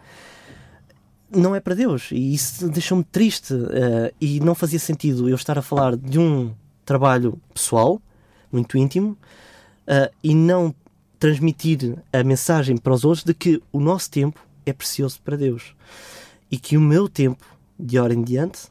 [1.33, 2.09] não é para Deus.
[2.11, 3.53] E isso deixou-me triste.
[3.53, 8.01] Uh, e não fazia sentido eu estar a falar de um trabalho pessoal,
[8.51, 9.17] muito íntimo,
[9.87, 10.75] uh, e não
[11.17, 15.73] transmitir a mensagem para os outros de que o nosso tempo é precioso para Deus.
[16.51, 17.45] E que o meu tempo,
[17.79, 18.63] de hora em diante,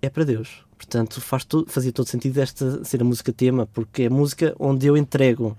[0.00, 0.67] é para Deus.
[0.78, 4.86] Portanto, faz fazia todo sentido esta ser a música tema, porque é a música onde
[4.86, 5.56] eu entrego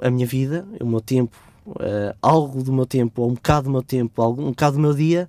[0.00, 3.72] a minha vida, o meu tempo, uh, algo do meu tempo, ou um bocado do
[3.72, 5.28] meu tempo, algum, um bocado do meu dia,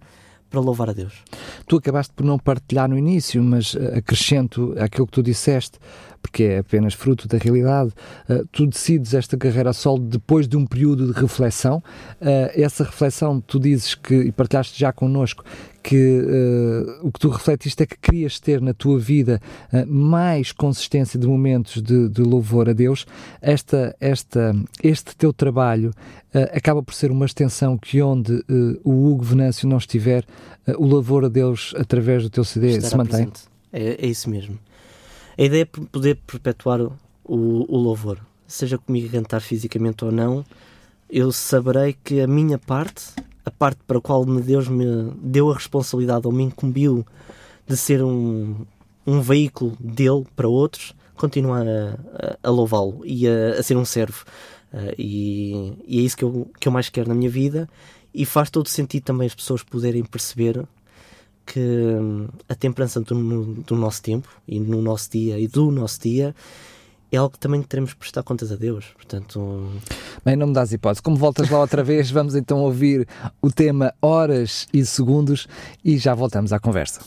[0.50, 1.24] para louvar a Deus.
[1.68, 5.80] Tu acabaste por não partilhar no início, mas uh, acrescento aquilo que tu disseste,
[6.22, 7.92] porque é apenas fruto da realidade.
[8.30, 11.78] Uh, tu decides esta carreira a solo depois de um período de reflexão.
[12.22, 15.44] Uh, essa reflexão, tu dizes que, e partilhaste já connosco,
[15.82, 20.52] que uh, o que tu refletiste é que querias ter na tua vida uh, mais
[20.52, 23.06] consistência de momentos de, de, louvor a Deus.
[23.42, 25.90] Esta, esta, este teu trabalho
[26.34, 28.44] uh, acaba por ser uma extensão que onde
[28.84, 30.26] o Hugo Venâncio não estiver,
[30.78, 33.32] o louvor a Deus através do teu CD Estará se mantém.
[33.72, 34.58] É, é, isso mesmo.
[35.40, 36.92] A ideia é poder perpetuar o,
[37.24, 40.46] o louvor, seja comigo a cantar fisicamente ou não,
[41.10, 43.14] eu saberei que a minha parte
[43.46, 44.86] a parte para a qual Deus me
[45.16, 47.06] deu a responsabilidade ou me incumbiu
[47.66, 48.66] de ser um,
[49.08, 53.86] um veículo dele para outros, continuar a, a, a louvá-lo e a, a, ser um
[53.86, 54.26] servo.
[54.74, 57.70] Uh, e, e, é isso que eu, que eu mais quero na minha vida.
[58.14, 60.68] E faz todo sentido também as pessoas poderem perceber
[61.50, 63.16] que hum, a temperança do,
[63.64, 66.36] do nosso tempo e no nosso dia e do nosso dia
[67.12, 68.86] é algo que também teremos que prestar contas a Deus.
[68.96, 69.68] Portanto.
[70.24, 71.02] Bem, não me dás hipótese.
[71.02, 73.08] Como voltas lá outra vez, vamos então ouvir
[73.42, 75.48] o tema Horas e Segundos
[75.84, 77.02] e já voltamos à conversa.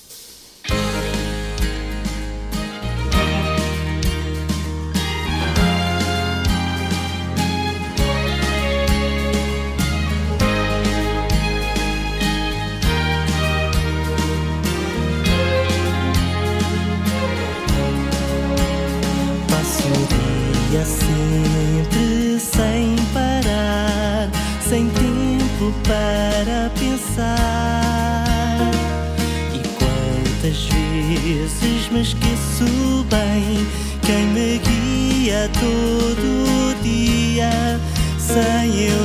[35.49, 37.81] Todo dia.
[38.19, 39.02] Sem eu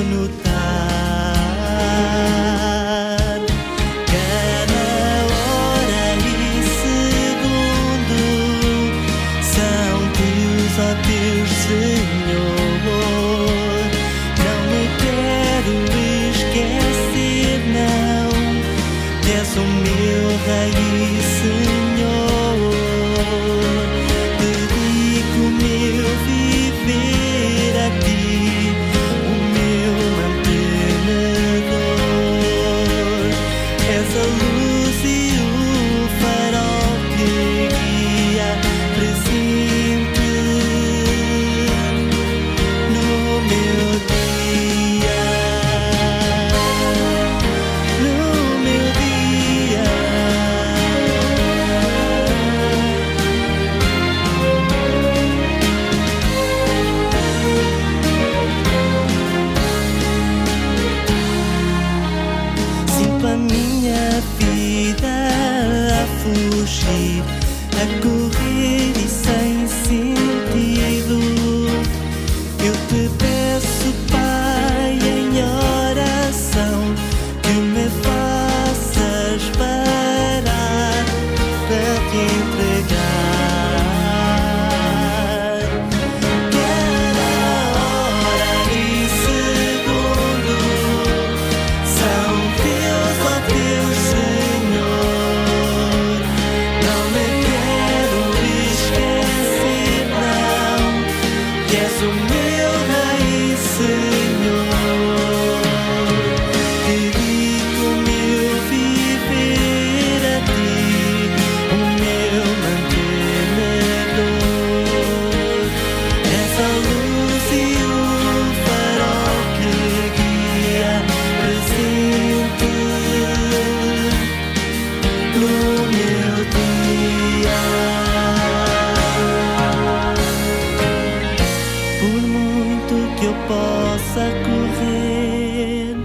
[131.99, 135.95] Por muito que eu possa correr,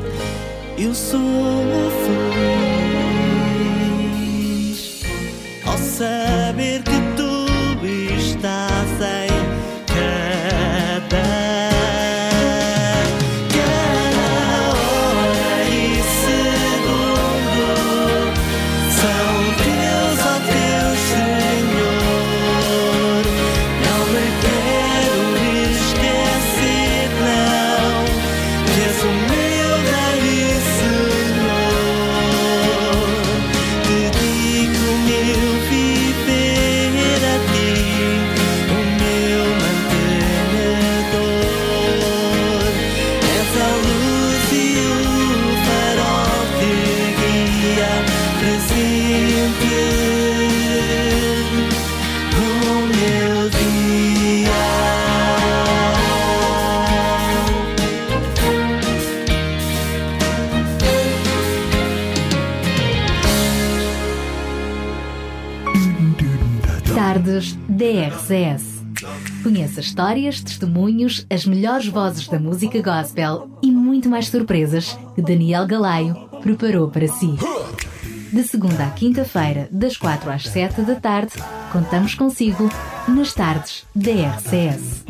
[0.79, 1.21] eu sou
[4.03, 5.03] feliz.
[5.67, 5.77] Oh,
[68.33, 68.83] DRCS.
[69.43, 75.67] Conheça histórias, testemunhos, as melhores vozes da música gospel e muito mais surpresas que Daniel
[75.67, 77.37] Galaio preparou para si.
[78.33, 81.33] De segunda à quinta-feira, das quatro às sete da tarde,
[81.71, 82.71] contamos consigo
[83.07, 85.05] nas tardes DRCS.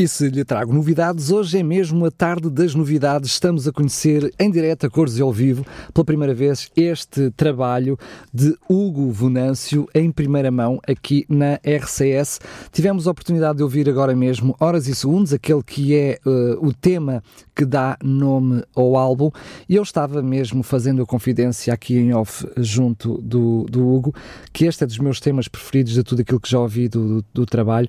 [0.00, 3.32] E se lhe trago novidades, hoje é mesmo a tarde das novidades.
[3.32, 7.98] Estamos a conhecer em direto a cores e ao vivo, pela primeira vez, este trabalho
[8.32, 12.40] de Hugo Venâncio em primeira mão aqui na RCS.
[12.72, 16.72] Tivemos a oportunidade de ouvir agora mesmo Horas e Segundos, aquele que é uh, o
[16.72, 17.22] tema
[17.60, 19.30] que dá nome ao álbum.
[19.68, 24.14] E eu estava mesmo fazendo a confidência aqui em off junto do, do Hugo,
[24.50, 27.24] que este é dos meus temas preferidos de tudo aquilo que já ouvi do, do,
[27.34, 27.86] do trabalho.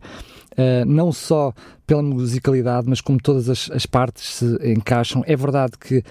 [0.51, 1.53] Uh, não só
[1.87, 5.23] pela musicalidade, mas como todas as, as partes se encaixam.
[5.25, 6.03] É verdade que uh,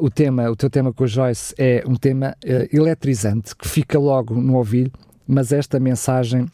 [0.00, 3.96] o tema, o teu tema com a Joyce é um tema uh, eletrizante, que fica
[3.96, 4.90] logo no ouvido,
[5.24, 6.46] mas esta mensagem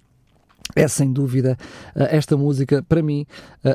[0.76, 1.58] é sem dúvida,
[1.96, 3.26] esta música, para mim,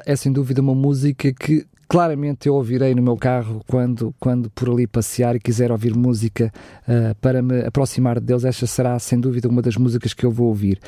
[0.06, 4.70] é sem dúvida uma música que claramente eu ouvirei no meu carro quando, quando por
[4.70, 6.52] ali passear e quiser ouvir música
[6.88, 10.32] uh, para me aproximar de Deus, esta será sem dúvida uma das músicas que eu
[10.32, 10.80] vou ouvir.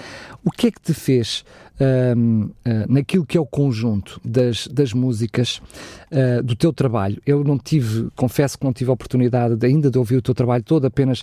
[0.44, 1.44] O que é que te fez
[1.80, 2.52] uh, uh,
[2.88, 5.62] naquilo que é o conjunto das, das músicas
[6.46, 7.22] do teu trabalho?
[7.26, 10.34] Eu não tive, confesso que não tive a oportunidade de, ainda de ouvir o teu
[10.34, 11.22] trabalho todo, apenas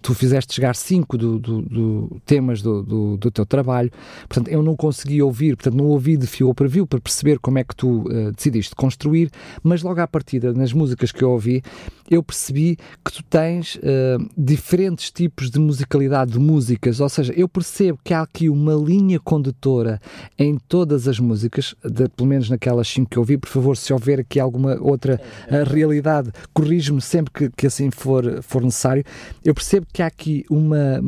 [0.00, 3.90] tu fizeste chegar cinco do, do, do temas do, do, do, teu trabalho,
[4.28, 7.58] portanto eu não consegui ouvir, portanto não ouvi de fio para fio para perceber como
[7.58, 9.30] é que tu uh, decidiste construir,
[9.62, 11.62] mas logo à partida, nas músicas que eu ouvi,
[12.10, 17.48] eu percebi que tu tens uh, diferentes tipos de musicalidade de músicas, ou seja, eu
[17.48, 20.00] percebo que há aqui uma linha condutora
[20.38, 23.92] em todas as músicas, de, pelo menos naquelas cinco que eu ouvi, por favor, se
[23.92, 25.20] houver aqui alguma outra
[25.66, 29.04] realidade, corrige-me sempre que, que, assim for, for necessário.
[29.44, 31.00] Eu percebo que há aqui uma,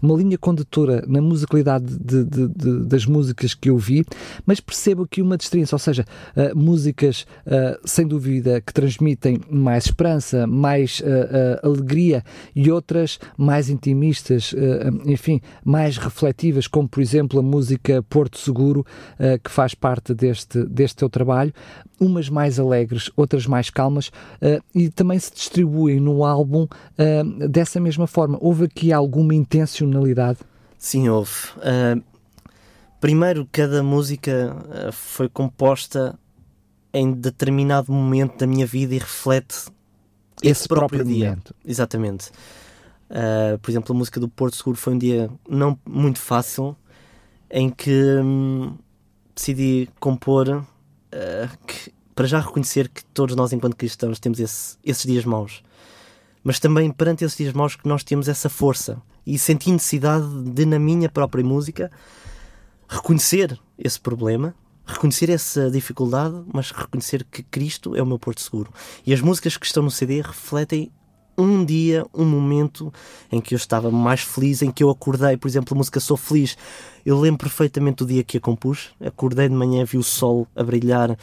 [0.00, 4.04] uma linha condutora na musicalidade de, de, de, das músicas que eu vi,
[4.46, 6.04] mas percebo aqui uma distinção, ou seja,
[6.36, 11.02] uh, músicas, uh, sem dúvida, que transmitem mais esperança, mais
[11.62, 12.22] alegria
[12.54, 14.54] e outras mais intimistas,
[15.04, 18.86] enfim, mais refletivas, como por exemplo a música Porto Seguro,
[19.42, 21.52] que faz parte deste, deste teu trabalho,
[21.98, 24.12] umas mais alegres, outras mais calmas
[24.74, 26.68] e também se distribuem no álbum
[27.48, 28.38] dessa mesma forma.
[28.40, 30.38] Houve aqui alguma intencionalidade?
[30.78, 31.30] Sim, houve.
[31.56, 32.02] Uh,
[33.02, 36.16] Primeiro, cada música uh, foi composta
[36.94, 39.56] em determinado momento da minha vida e reflete
[40.40, 41.30] esse, esse próprio, próprio, dia.
[41.30, 41.52] Momento.
[41.64, 42.30] Exatamente.
[43.10, 46.76] Uh, por exemplo, a música do Porto Seguro foi um dia não muito fácil
[47.52, 48.74] em que hum,
[49.36, 50.64] decidi compor uh,
[51.66, 55.62] que, para já reconhecer que todos nós, enquanto cristãos, temos esse, esses dias maus.
[56.42, 60.64] Mas também perante esses dias maus que nós temos essa força e senti necessidade de,
[60.64, 61.90] na minha própria música,
[62.88, 64.54] reconhecer esse problema,
[64.86, 68.72] reconhecer essa dificuldade, mas reconhecer que Cristo é o meu porto seguro.
[69.06, 70.90] E as músicas que estão no CD refletem
[71.36, 72.92] um dia, um momento
[73.30, 76.16] em que eu estava mais feliz, em que eu acordei, por exemplo, a música Sou
[76.16, 76.56] Feliz.
[77.04, 78.90] Eu lembro perfeitamente o dia que a compus.
[79.00, 81.16] Acordei de manhã, vi o sol a brilhar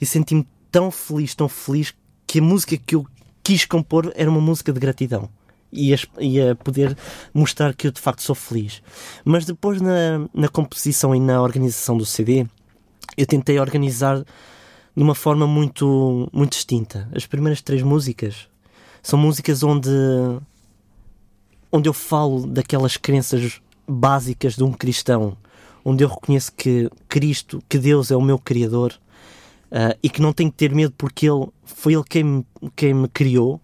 [0.00, 1.94] e senti-me tão feliz, tão feliz,
[2.26, 3.06] que a música que eu
[3.42, 5.28] quis compor era uma música de gratidão
[5.72, 6.96] e a, e a poder
[7.32, 8.82] mostrar que eu de facto sou feliz.
[9.24, 12.46] Mas depois na, na composição e na organização do CD,
[13.16, 14.24] eu tentei organizar
[14.96, 17.08] de uma forma muito, muito distinta.
[17.14, 18.48] As primeiras três músicas
[19.04, 19.90] são músicas onde,
[21.70, 25.36] onde eu falo daquelas crenças básicas de um cristão,
[25.84, 28.98] onde eu reconheço que Cristo, que Deus é o meu Criador
[29.70, 32.94] uh, e que não tenho que ter medo porque Ele foi Ele quem me, quem
[32.94, 33.60] me criou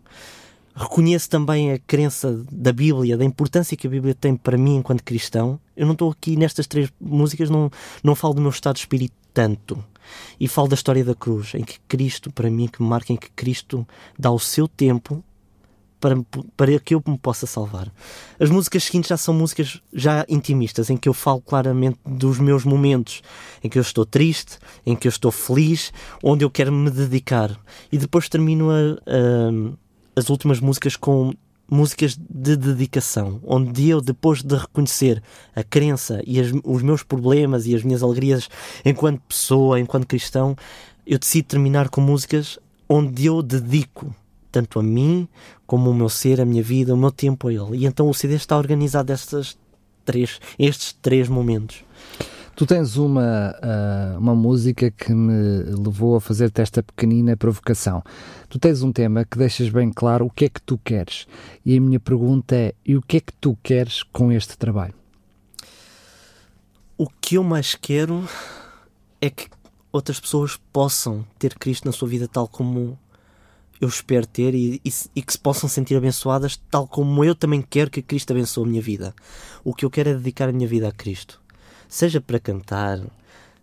[0.77, 5.03] reconheço também a crença da Bíblia, da importância que a Bíblia tem para mim enquanto
[5.03, 5.59] cristão.
[5.77, 7.71] Eu não estou aqui nestas três músicas, não,
[8.03, 9.83] não falo do meu estado de espírito tanto.
[10.39, 13.17] E falo da história da cruz, em que Cristo, para mim, que me marca em
[13.17, 13.87] que Cristo
[14.19, 15.23] dá o seu tempo
[16.01, 16.17] para,
[16.57, 17.93] para que eu me possa salvar.
[18.39, 22.65] As músicas seguintes já são músicas já intimistas, em que eu falo claramente dos meus
[22.65, 23.23] momentos,
[23.63, 25.93] em que eu estou triste, em que eu estou feliz,
[26.23, 27.55] onde eu quero me dedicar.
[27.93, 28.75] E depois termino a,
[29.07, 31.33] a as últimas músicas com
[31.71, 35.23] músicas de dedicação, onde eu, depois de reconhecer
[35.55, 38.49] a crença e as, os meus problemas e as minhas alegrias
[38.85, 40.57] enquanto pessoa, enquanto cristão,
[41.07, 44.15] eu decido terminar com músicas onde eu dedico
[44.51, 45.29] tanto a mim
[45.67, 47.79] como o meu ser, a minha vida, o meu tempo a ele.
[47.79, 49.57] E então o CD está organizado destas
[50.05, 51.85] três, estes três momentos.
[52.57, 58.03] Tu tens uma, uh, uma música que me levou a fazer-te esta pequenina provocação.
[58.51, 61.27] Tu tens um tema que deixas bem claro o que é que tu queres.
[61.65, 64.93] E a minha pergunta é: e o que é que tu queres com este trabalho?
[66.99, 68.29] O que eu mais quero
[69.23, 69.49] é que
[69.91, 72.99] outras pessoas possam ter Cristo na sua vida tal como
[73.81, 77.63] eu espero ter e, e, e, que se possam sentir abençoadas tal como eu também
[77.63, 79.15] quero que Cristo abençoe a minha vida.
[79.65, 81.41] O que eu quero é dedicar a minha vida a Cristo.
[81.89, 83.01] Seja para cantar,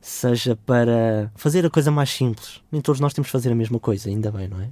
[0.02, 2.62] seja para fazer a coisa mais simples.
[2.72, 4.70] Nem todos nós temos de fazer a mesma coisa, ainda bem, não é?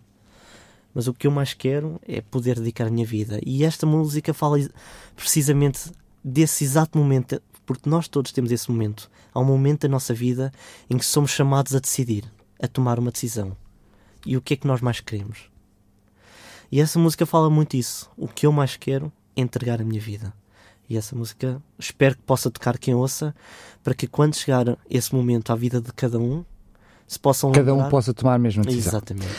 [0.94, 3.40] Mas o que eu mais quero é poder dedicar a minha vida.
[3.46, 4.58] E esta música fala
[5.16, 5.92] precisamente
[6.24, 9.12] desse exato momento, porque nós todos temos esse momento.
[9.34, 10.52] Há um momento da nossa vida
[10.90, 12.24] em que somos chamados a decidir,
[12.60, 13.56] a tomar uma decisão.
[14.26, 15.50] E o que é que nós mais queremos?
[16.72, 18.10] E essa música fala muito isso.
[18.18, 20.34] O que eu mais quero é entregar a minha vida.
[20.90, 23.34] E essa música espero que possa tocar quem ouça,
[23.84, 26.44] para que quando chegar esse momento à vida de cada um,
[27.08, 27.88] se possam Cada lembrar...
[27.88, 28.94] um possa tomar a mesma decisão.
[28.94, 29.34] Exatamente.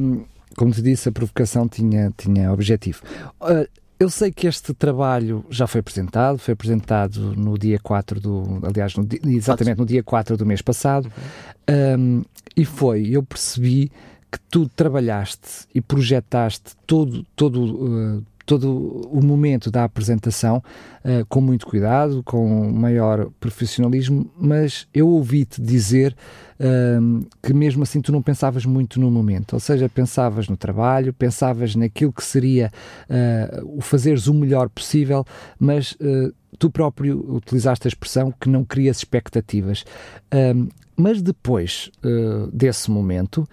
[0.00, 0.24] Um,
[0.56, 3.02] como te disse, a provocação tinha, tinha objetivo.
[3.40, 3.68] Uh,
[4.00, 8.58] eu sei que este trabalho já foi apresentado, foi apresentado no dia 4 do.
[8.62, 11.12] Aliás, no, exatamente no dia 4 do mês passado,
[11.98, 12.22] um,
[12.56, 13.92] e foi, eu percebi
[14.32, 20.56] que tu trabalhaste e projetaste todo, todo, uh, todo o momento da apresentação
[21.04, 26.16] uh, com muito cuidado, com maior profissionalismo, mas eu ouvi-te dizer
[26.58, 31.12] uh, que mesmo assim tu não pensavas muito no momento, ou seja, pensavas no trabalho,
[31.12, 32.72] pensavas naquilo que seria
[33.08, 35.24] uh, o fazeres o melhor possível,
[35.56, 35.96] mas
[36.58, 39.84] tu próprio utilizaste a expressão que não crias expectativas.
[40.96, 41.90] mas depois
[42.52, 43.48] desse momento,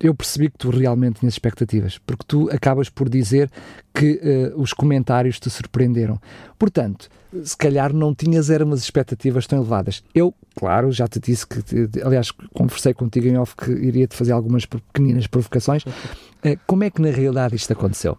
[0.00, 3.50] eu percebi que tu realmente tinhas expectativas, porque tu acabas por dizer
[3.92, 4.20] que
[4.54, 6.20] uh, os comentários te surpreenderam.
[6.58, 7.08] Portanto,
[7.42, 10.02] se calhar não tinhas eram umas expectativas tão elevadas.
[10.14, 11.62] Eu, claro, já te disse que,
[12.02, 15.84] aliás, conversei contigo em off que iria te fazer algumas pequeninas provocações.
[15.84, 18.16] Uh, como é que na realidade isto aconteceu?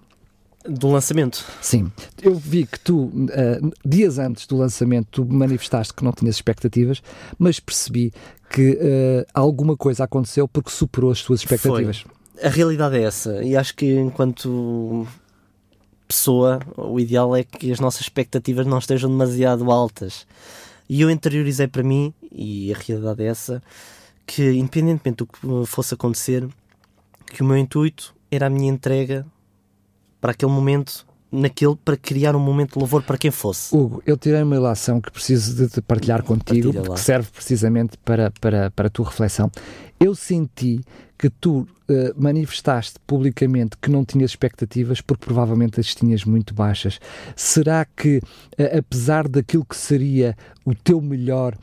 [0.66, 1.46] Do lançamento?
[1.62, 1.90] Sim.
[2.22, 7.02] Eu vi que tu, uh, dias antes do lançamento, tu manifestaste que não tinhas expectativas,
[7.38, 8.12] mas percebi
[8.50, 12.02] que uh, alguma coisa aconteceu porque superou as tuas expectativas.
[12.02, 12.12] Foi.
[12.42, 15.06] A realidade é essa, e acho que enquanto
[16.08, 20.26] pessoa, o ideal é que as nossas expectativas não estejam demasiado altas.
[20.90, 23.62] E eu interiorizei para mim, e a realidade é essa,
[24.26, 26.48] que independentemente do que fosse acontecer,
[27.28, 29.26] que o meu intuito era a minha entrega
[30.20, 33.76] para aquele momento naquele para criar um momento de louvor para quem fosse.
[33.76, 38.72] Hugo, eu tirei uma ilação que preciso de partilhar contigo, porque serve precisamente para, para,
[38.72, 39.52] para a tua reflexão.
[40.00, 40.82] Eu senti
[41.18, 41.68] que tu uh,
[42.16, 46.98] manifestaste publicamente que não tinhas expectativas porque provavelmente as tinhas muito baixas.
[47.36, 51.58] Será que, uh, apesar daquilo que seria o teu melhor,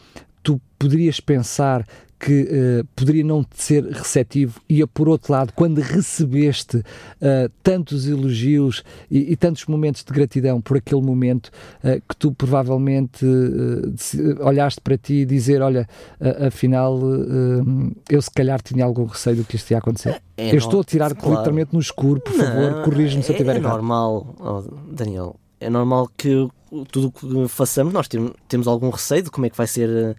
[0.46, 1.84] tu poderias pensar
[2.20, 8.84] que uh, poderia não ser receptivo e, por outro lado, quando recebeste uh, tantos elogios
[9.10, 11.50] e, e, tantos momentos de gratidão por aquele momento,
[11.84, 13.26] uh, que tu provavelmente
[14.40, 15.86] olhaste para ti e dizer, olha,
[16.46, 16.98] afinal,
[18.08, 20.22] eu se calhar tinha algum receio do que isto ia acontecer.
[20.36, 21.38] É, eu estou a tirar claro.
[21.38, 23.56] literalmente no escuro, por favor, corrija-me se eu é, é errado.
[23.56, 26.48] É normal, oh, Daniel, é normal que
[26.90, 28.08] tudo o que façamos nós
[28.48, 30.16] temos algum receio de como é que vai ser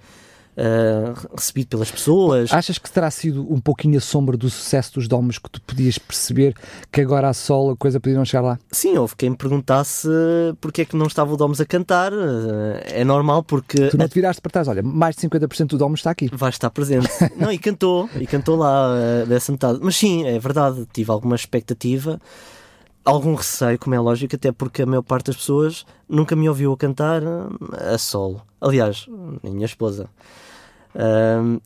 [0.57, 2.51] uh, recebido pelas pessoas.
[2.51, 5.97] Achas que terá sido um pouquinho a sombra do sucesso dos Domos que tu podias
[5.97, 6.55] perceber
[6.91, 8.59] que agora a sol a coisa podia não chegar lá?
[8.71, 10.07] Sim, houve quem me perguntasse
[10.59, 12.11] porque é que não estava o Domos a cantar.
[12.85, 13.87] É normal porque.
[13.89, 16.29] Tu não te viraste para trás, olha, mais de 50% do Domos está aqui.
[16.33, 17.09] Vai estar presente.
[17.37, 19.79] não, e cantou, e cantou lá dessa metade.
[19.81, 22.19] Mas sim, é verdade, tive alguma expectativa
[23.07, 26.73] algum receio, como é lógico, até porque a maior parte das pessoas nunca me ouviu
[26.73, 27.23] a cantar
[27.73, 28.41] a solo.
[28.59, 29.07] Aliás,
[29.43, 30.09] a minha esposa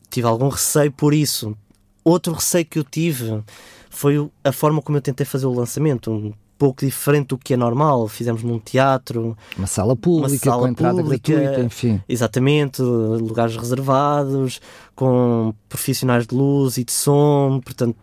[0.08, 1.56] tive algum receio por isso.
[2.04, 3.42] Outro receio que eu tive
[3.90, 7.56] foi a forma como eu tentei fazer o lançamento, um pouco diferente do que é
[7.56, 8.06] normal.
[8.06, 12.00] Fizemos num teatro, uma sala pública, uma sala com entrada pública, gratuita, enfim.
[12.08, 14.60] Exatamente, lugares reservados,
[14.94, 17.96] com profissionais de luz e de som, portanto,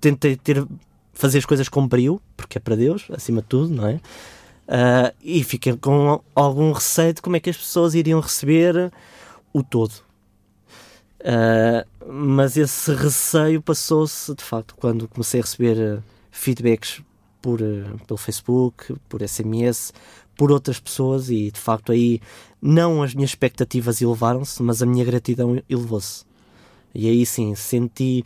[0.00, 0.64] tentei ter
[1.14, 3.94] fazer as coisas com brilho, porque é para Deus, acima de tudo, não é?
[4.66, 8.92] Uh, e fiquei com algum receio de como é que as pessoas iriam receber
[9.52, 9.92] o todo.
[11.20, 17.00] Uh, mas esse receio passou-se, de facto, quando comecei a receber uh, feedbacks
[17.40, 19.92] por, uh, pelo Facebook, por SMS,
[20.36, 22.20] por outras pessoas e, de facto, aí
[22.60, 26.24] não as minhas expectativas elevaram-se, mas a minha gratidão elevou-se.
[26.94, 28.24] E aí sim, senti.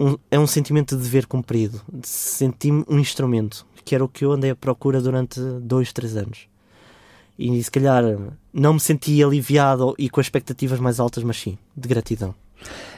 [0.00, 4.24] Um, é um sentimento de dever cumprido, de sentir-me um instrumento, que era o que
[4.24, 6.48] eu andei à procura durante dois, três anos
[7.40, 8.04] e se calhar
[8.52, 12.34] não me senti aliviado e com expectativas mais altas, mas sim, de gratidão.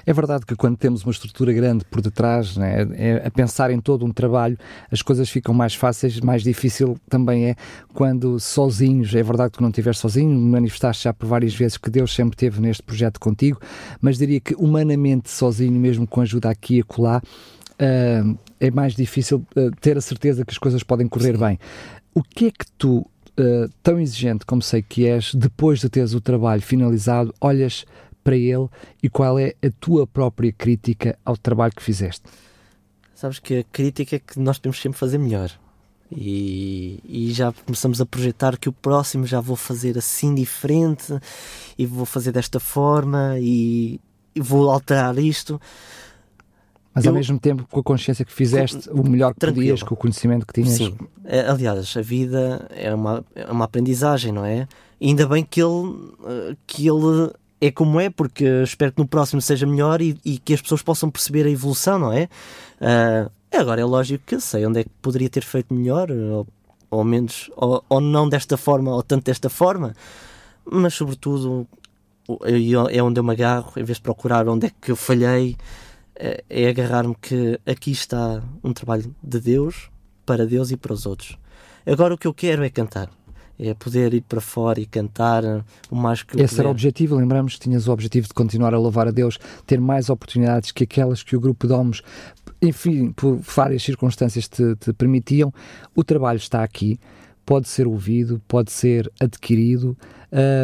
[0.05, 3.81] É verdade que quando temos uma estrutura grande por detrás, né, é, a pensar em
[3.81, 4.59] todo um trabalho,
[4.91, 7.57] as coisas ficam mais fáceis, mais difícil também é
[7.95, 12.15] quando sozinhos, é verdade que não estiveres sozinho, manifestaste já por várias vezes que Deus
[12.15, 13.61] sempre esteve neste projeto contigo,
[14.01, 17.23] mas diria que humanamente sozinho, mesmo com ajuda aqui e acolá,
[17.73, 21.59] uh, é mais difícil uh, ter a certeza que as coisas podem correr bem.
[22.15, 26.15] O que é que tu, uh, tão exigente como sei que és, depois de teres
[26.15, 27.85] o trabalho finalizado, olhas
[28.23, 28.69] para ele
[29.03, 32.23] e qual é a tua própria crítica ao trabalho que fizeste?
[33.15, 35.51] Sabes que a crítica é que nós temos sempre fazer melhor.
[36.11, 41.19] E, e, já começamos a projetar que o próximo já vou fazer assim diferente
[41.79, 43.99] e vou fazer desta forma e,
[44.35, 45.61] e vou alterar isto.
[46.95, 49.67] Mas eu, ao mesmo tempo com a consciência que fizeste o melhor que tranquilo.
[49.67, 50.77] podias, com o conhecimento que tinhas.
[50.77, 50.95] Sim,
[51.25, 54.69] é, aliás, a vida é uma, é uma aprendizagem, não é?
[55.01, 57.33] E ainda bem que ele, eh, que ele
[57.63, 60.83] é como é, porque espero que no próximo seja melhor e, e que as pessoas
[60.83, 62.29] possam perceber a evolução, não é?
[62.81, 66.45] Uh, agora é lógico que sei onde é que poderia ter feito melhor, ou,
[66.91, 69.95] ou menos, ou, ou não desta forma, ou tanto desta forma,
[70.65, 71.69] mas sobretudo
[72.93, 75.57] é onde eu me agarro, em vez de procurar onde é que eu falhei,
[76.17, 79.89] é, é agarrar-me que aqui está um trabalho de Deus,
[80.27, 81.39] para Deus e para os outros.
[81.87, 83.09] Agora o que eu quero é cantar.
[83.65, 85.45] É poder ir para fora e cantar
[85.89, 86.61] o mais que Esse puder.
[86.63, 89.81] era o objetivo, lembramos que tinhas o objetivo de continuar a louvar a Deus, ter
[89.81, 92.03] mais oportunidades que aquelas que o grupo Domos,
[92.61, 95.55] enfim, por várias circunstâncias te, te permitiam.
[95.95, 96.99] O trabalho está aqui,
[97.47, 99.97] pode ser ouvido, pode ser adquirido.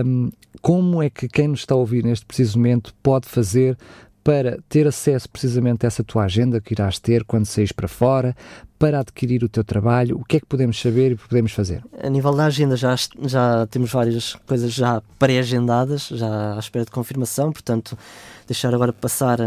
[0.05, 0.31] Um,
[0.61, 3.79] como é que quem nos está a ouvir neste preciso momento pode fazer
[4.25, 8.37] para ter acesso precisamente a essa tua agenda que irás ter quando saís para fora,
[8.79, 10.17] para adquirir o teu trabalho?
[10.19, 11.83] O que é que podemos saber e podemos fazer?
[12.01, 16.91] A nível da agenda já, já temos várias coisas já pré-agendadas, já à espera de
[16.91, 17.99] confirmação, portanto
[18.47, 19.39] deixar agora passar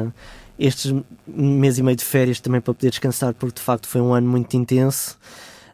[0.59, 0.93] estes
[1.25, 4.27] mês e meio de férias também para poder descansar, porque de facto foi um ano
[4.27, 5.17] muito intenso.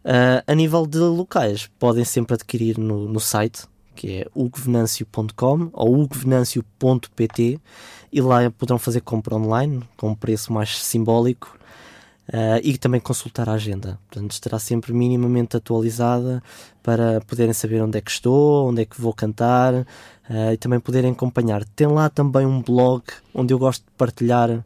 [0.05, 6.01] Uh, a nível de locais, podem sempre adquirir no, no site, que é hugovenancio.com ou
[6.01, 7.59] hugovenancio.pt
[8.13, 11.57] e lá poderão fazer compra online com um preço mais simbólico
[12.29, 13.99] uh, e também consultar a agenda.
[14.09, 16.41] Portanto, estará sempre minimamente atualizada
[16.83, 19.85] para poderem saber onde é que estou, onde é que vou cantar uh,
[20.53, 21.63] e também poderem acompanhar.
[21.75, 23.03] Tem lá também um blog
[23.33, 24.63] onde eu gosto de partilhar.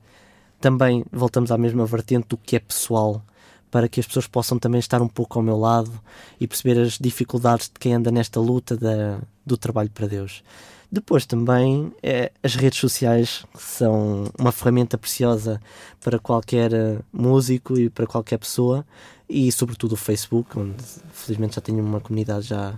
[0.59, 3.23] Também voltamos à mesma vertente do que é pessoal
[3.71, 5.91] para que as pessoas possam também estar um pouco ao meu lado
[6.39, 10.43] e perceber as dificuldades de quem anda nesta luta da, do trabalho para Deus.
[10.91, 15.61] Depois também é, as redes sociais são uma ferramenta preciosa
[16.01, 18.85] para qualquer eh, músico e para qualquer pessoa
[19.29, 20.83] e sobretudo o Facebook, onde
[21.13, 22.77] felizmente já tenho uma comunidade já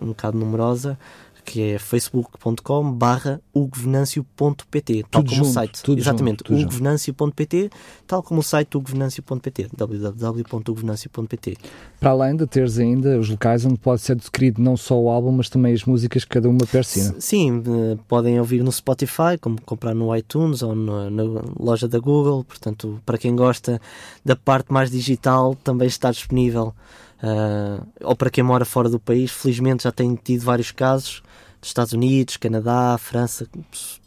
[0.00, 0.98] um bocado numerosa
[1.40, 7.70] que é facebook.com barra hugovenâncio.pt tal como junto, o site exatamente hugovenâncio.pt
[8.06, 11.56] tal como o site hugovenâncio.pt www.hugovenâncio.pt
[11.98, 15.32] para além de teres ainda os locais onde pode ser adquirido não só o álbum
[15.32, 19.60] mas também as músicas que cada uma persina sim, eh, podem ouvir no Spotify como
[19.62, 21.22] comprar no iTunes ou na, na
[21.58, 22.44] loja da Google.
[22.44, 23.80] Portanto para quem gosta
[24.24, 26.74] da parte mais digital também está disponível
[27.22, 31.22] uh, ou para quem mora fora do país, felizmente já tenho tido vários casos
[31.60, 33.46] dos Estados Unidos, Canadá, França,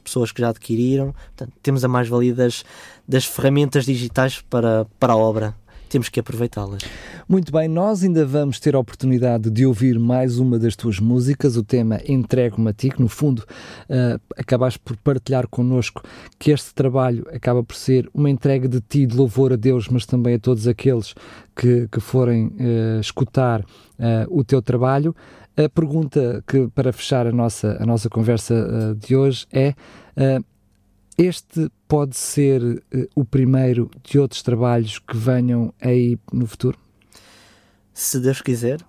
[0.04, 1.14] pessoas que já adquiriram.
[1.36, 2.64] Portanto, temos a mais-valia das,
[3.08, 5.56] das ferramentas digitais para, para a obra
[5.94, 6.82] temos que aproveitá-las.
[7.30, 11.56] Muito bem, nós ainda vamos ter a oportunidade de ouvir mais uma das tuas músicas,
[11.56, 16.02] o tema Entrego-me a ti, que no fundo uh, acabaste por partilhar connosco
[16.40, 20.04] que este trabalho acaba por ser uma entrega de ti, de louvor a Deus, mas
[20.04, 21.14] também a todos aqueles
[21.56, 23.66] que, que forem uh, escutar uh,
[24.30, 25.16] o teu trabalho.
[25.56, 29.76] A pergunta que, para fechar a nossa, a nossa conversa de hoje é
[31.18, 36.78] este pode ser uh, o primeiro de outros trabalhos que venham aí no futuro?
[37.94, 38.80] Se Deus quiser,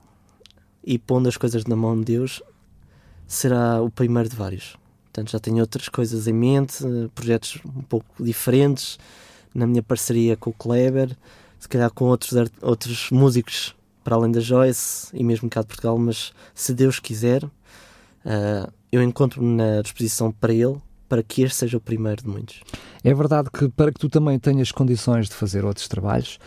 [0.83, 2.43] e pondo as coisas na mão de Deus,
[3.27, 4.77] será o primeiro de vários.
[5.05, 8.99] Portanto, já tenho outras coisas em mente, projetos um pouco diferentes,
[9.55, 11.17] na minha parceria com o Kleber,
[11.59, 15.97] se calhar com outros, outros músicos para além da Joyce e mesmo cá de Portugal,
[15.97, 20.81] mas se Deus quiser, uh, eu encontro-me na disposição para ele
[21.15, 22.61] para que este seja o primeiro de muitos.
[23.05, 26.41] É verdade que para que tu também tenhas condições de fazer outros trabalhos,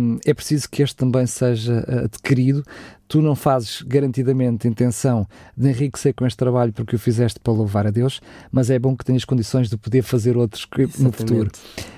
[0.00, 2.64] hum, é preciso que este também seja eh, adquirido.
[3.06, 7.86] Tu não fazes garantidamente intenção de enriquecer com este trabalho porque o fizeste para louvar
[7.86, 11.02] a Deus, mas é bom que tenhas condições de poder fazer outros Exatamente.
[11.02, 11.50] no futuro.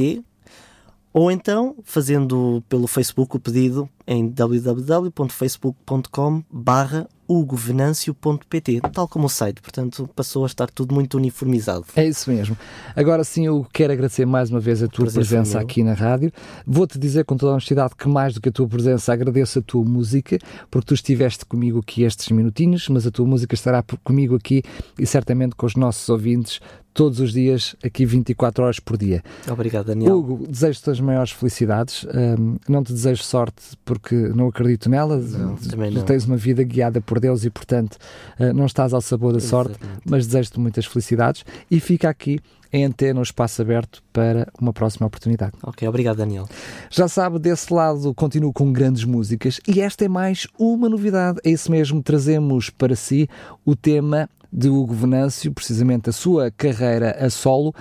[1.12, 9.60] ou então fazendo pelo Facebook o pedido em www.facebook.com barra hugovenâncio.pt, tal como o site,
[9.60, 11.84] portanto passou a estar tudo muito uniformizado.
[11.94, 12.56] É isso mesmo.
[12.96, 16.32] Agora sim, eu quero agradecer mais uma vez a tua Prazer presença aqui na rádio.
[16.66, 19.62] Vou-te dizer com toda a honestidade que mais do que a tua presença, agradeço a
[19.62, 20.38] tua música,
[20.70, 24.62] porque tu estiveste comigo aqui estes minutinhos, mas a tua música estará comigo aqui
[24.98, 26.60] e certamente com os nossos ouvintes
[26.98, 29.22] todos os dias, aqui 24 horas por dia.
[29.48, 30.18] Obrigado, Daniel.
[30.18, 32.04] Hugo, desejo-te as maiores felicidades.
[32.06, 35.16] Hum, não te desejo sorte porque não acredito nela.
[35.16, 36.04] Não, também tu não.
[36.04, 37.98] tens uma vida guiada por Deus e, portanto,
[38.40, 40.02] uh, não estás ao sabor da sorte, Exatamente.
[40.04, 42.40] mas desejo-te muitas felicidades e fica aqui
[42.72, 45.52] em antena o espaço aberto para uma próxima oportunidade.
[45.62, 46.48] Ok, obrigado, Daniel.
[46.90, 51.38] Já sabe, desse lado continuo com grandes músicas e esta é mais uma novidade.
[51.44, 53.28] É isso mesmo, trazemos para si
[53.64, 57.74] o tema de Hugo Venâncio, precisamente a sua carreira a solo,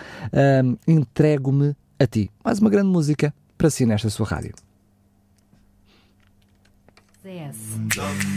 [0.63, 2.29] hum, Entrego-me a ti.
[2.43, 4.53] Mais uma grande música para si nesta sua rádio.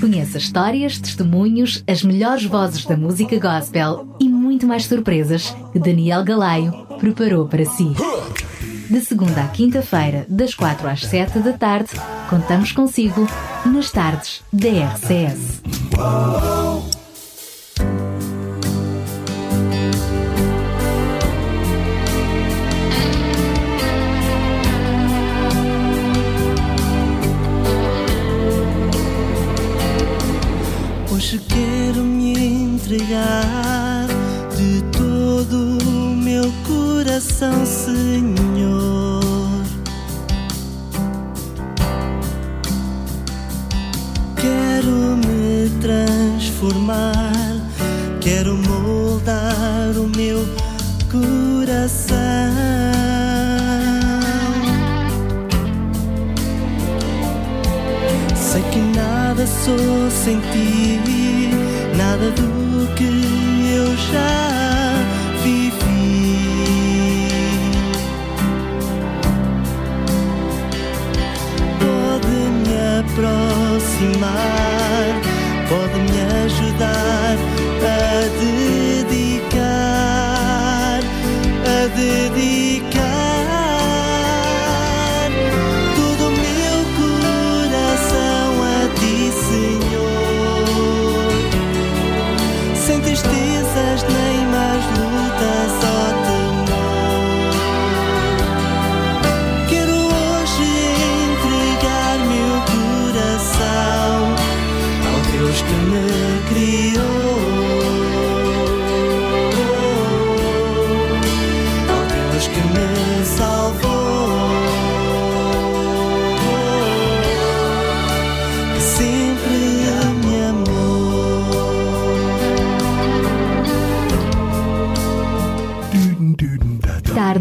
[0.01, 6.25] Conheça histórias, testemunhos, as melhores vozes da música gospel e muito mais surpresas que Daniel
[6.25, 7.93] Galaio preparou para si.
[8.91, 11.91] De segunda à quinta-feira, das quatro às sete da tarde,
[12.29, 13.29] contamos consigo
[13.65, 15.63] nas tardes da RCS.
[31.21, 34.07] Hoje quero me entregar
[34.57, 39.21] de todo o meu coração, Senhor.
[44.35, 47.35] Quero me transformar,
[48.23, 50.39] quero moldar o meu
[51.13, 52.90] coração.
[59.65, 61.51] Sou sem ti,
[61.97, 63.05] nada do que
[63.77, 64.95] eu já
[65.45, 67.29] vivi.
[71.79, 74.70] Pode me aproximar,